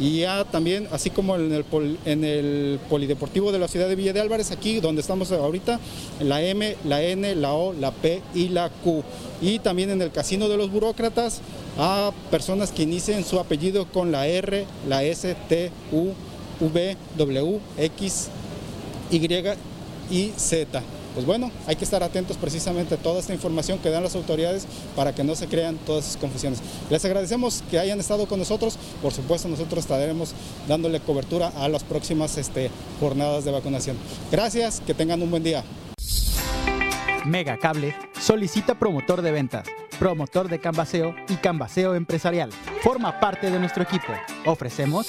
Y 0.00 0.20
ya 0.20 0.44
también, 0.44 0.86
así 0.92 1.10
como 1.10 1.34
en 1.34 1.52
el, 1.52 1.64
en 2.04 2.22
el 2.22 2.78
Polideportivo 2.88 3.50
de 3.50 3.58
la 3.58 3.66
ciudad 3.66 3.88
de 3.88 3.96
Villa 3.96 4.12
de 4.12 4.20
Álvarez, 4.20 4.52
aquí 4.52 4.78
donde 4.78 5.00
estamos 5.00 5.32
ahorita, 5.32 5.80
la 6.20 6.40
M, 6.40 6.76
la 6.84 7.02
N, 7.02 7.34
la 7.34 7.52
O, 7.52 7.72
la 7.72 7.90
P 7.90 8.22
y 8.32 8.48
la 8.48 8.70
Q. 8.70 9.02
Y 9.40 9.58
también 9.58 9.90
en 9.90 10.00
el 10.00 10.12
Casino 10.12 10.48
de 10.48 10.56
los 10.56 10.70
Burócratas, 10.70 11.40
a 11.78 12.12
personas 12.30 12.70
que 12.70 12.84
inicien 12.84 13.24
su 13.24 13.40
apellido 13.40 13.86
con 13.86 14.12
la 14.12 14.28
R, 14.28 14.66
la 14.88 15.02
S, 15.02 15.34
T, 15.48 15.72
U, 15.90 16.12
V, 16.60 16.96
W, 17.16 17.60
X, 17.78 18.28
Y 19.10 19.18
y 20.10 20.32
Z. 20.36 20.82
pues 21.14 21.26
bueno, 21.26 21.50
hay 21.66 21.76
que 21.76 21.84
estar 21.84 22.02
atentos 22.02 22.36
precisamente 22.36 22.94
a 22.94 22.98
toda 22.98 23.20
esta 23.20 23.34
información 23.34 23.78
que 23.78 23.90
dan 23.90 24.02
las 24.02 24.14
autoridades 24.14 24.66
para 24.96 25.14
que 25.14 25.24
no 25.24 25.34
se 25.34 25.46
crean 25.48 25.76
todas 25.78 26.06
esas 26.06 26.16
confusiones. 26.16 26.60
Les 26.90 27.04
agradecemos 27.04 27.62
que 27.70 27.78
hayan 27.78 28.00
estado 28.00 28.26
con 28.26 28.38
nosotros, 28.38 28.78
por 29.02 29.12
supuesto 29.12 29.48
nosotros 29.48 29.80
estaremos 29.80 30.32
dándole 30.66 31.00
cobertura 31.00 31.48
a 31.56 31.68
las 31.68 31.84
próximas 31.84 32.38
este, 32.38 32.70
jornadas 33.00 33.44
de 33.44 33.50
vacunación. 33.50 33.96
Gracias, 34.30 34.80
que 34.86 34.94
tengan 34.94 35.22
un 35.22 35.30
buen 35.30 35.42
día. 35.42 35.64
Mega 37.24 37.58
Cable 37.58 37.94
solicita 38.20 38.78
promotor 38.78 39.20
de 39.20 39.32
ventas, 39.32 39.66
promotor 39.98 40.48
de 40.48 40.60
Canvaseo 40.60 41.14
y 41.28 41.34
Canvaseo 41.34 41.94
empresarial. 41.94 42.50
Forma 42.82 43.20
parte 43.20 43.50
de 43.50 43.58
nuestro 43.58 43.82
equipo. 43.82 44.12
Ofrecemos 44.46 45.08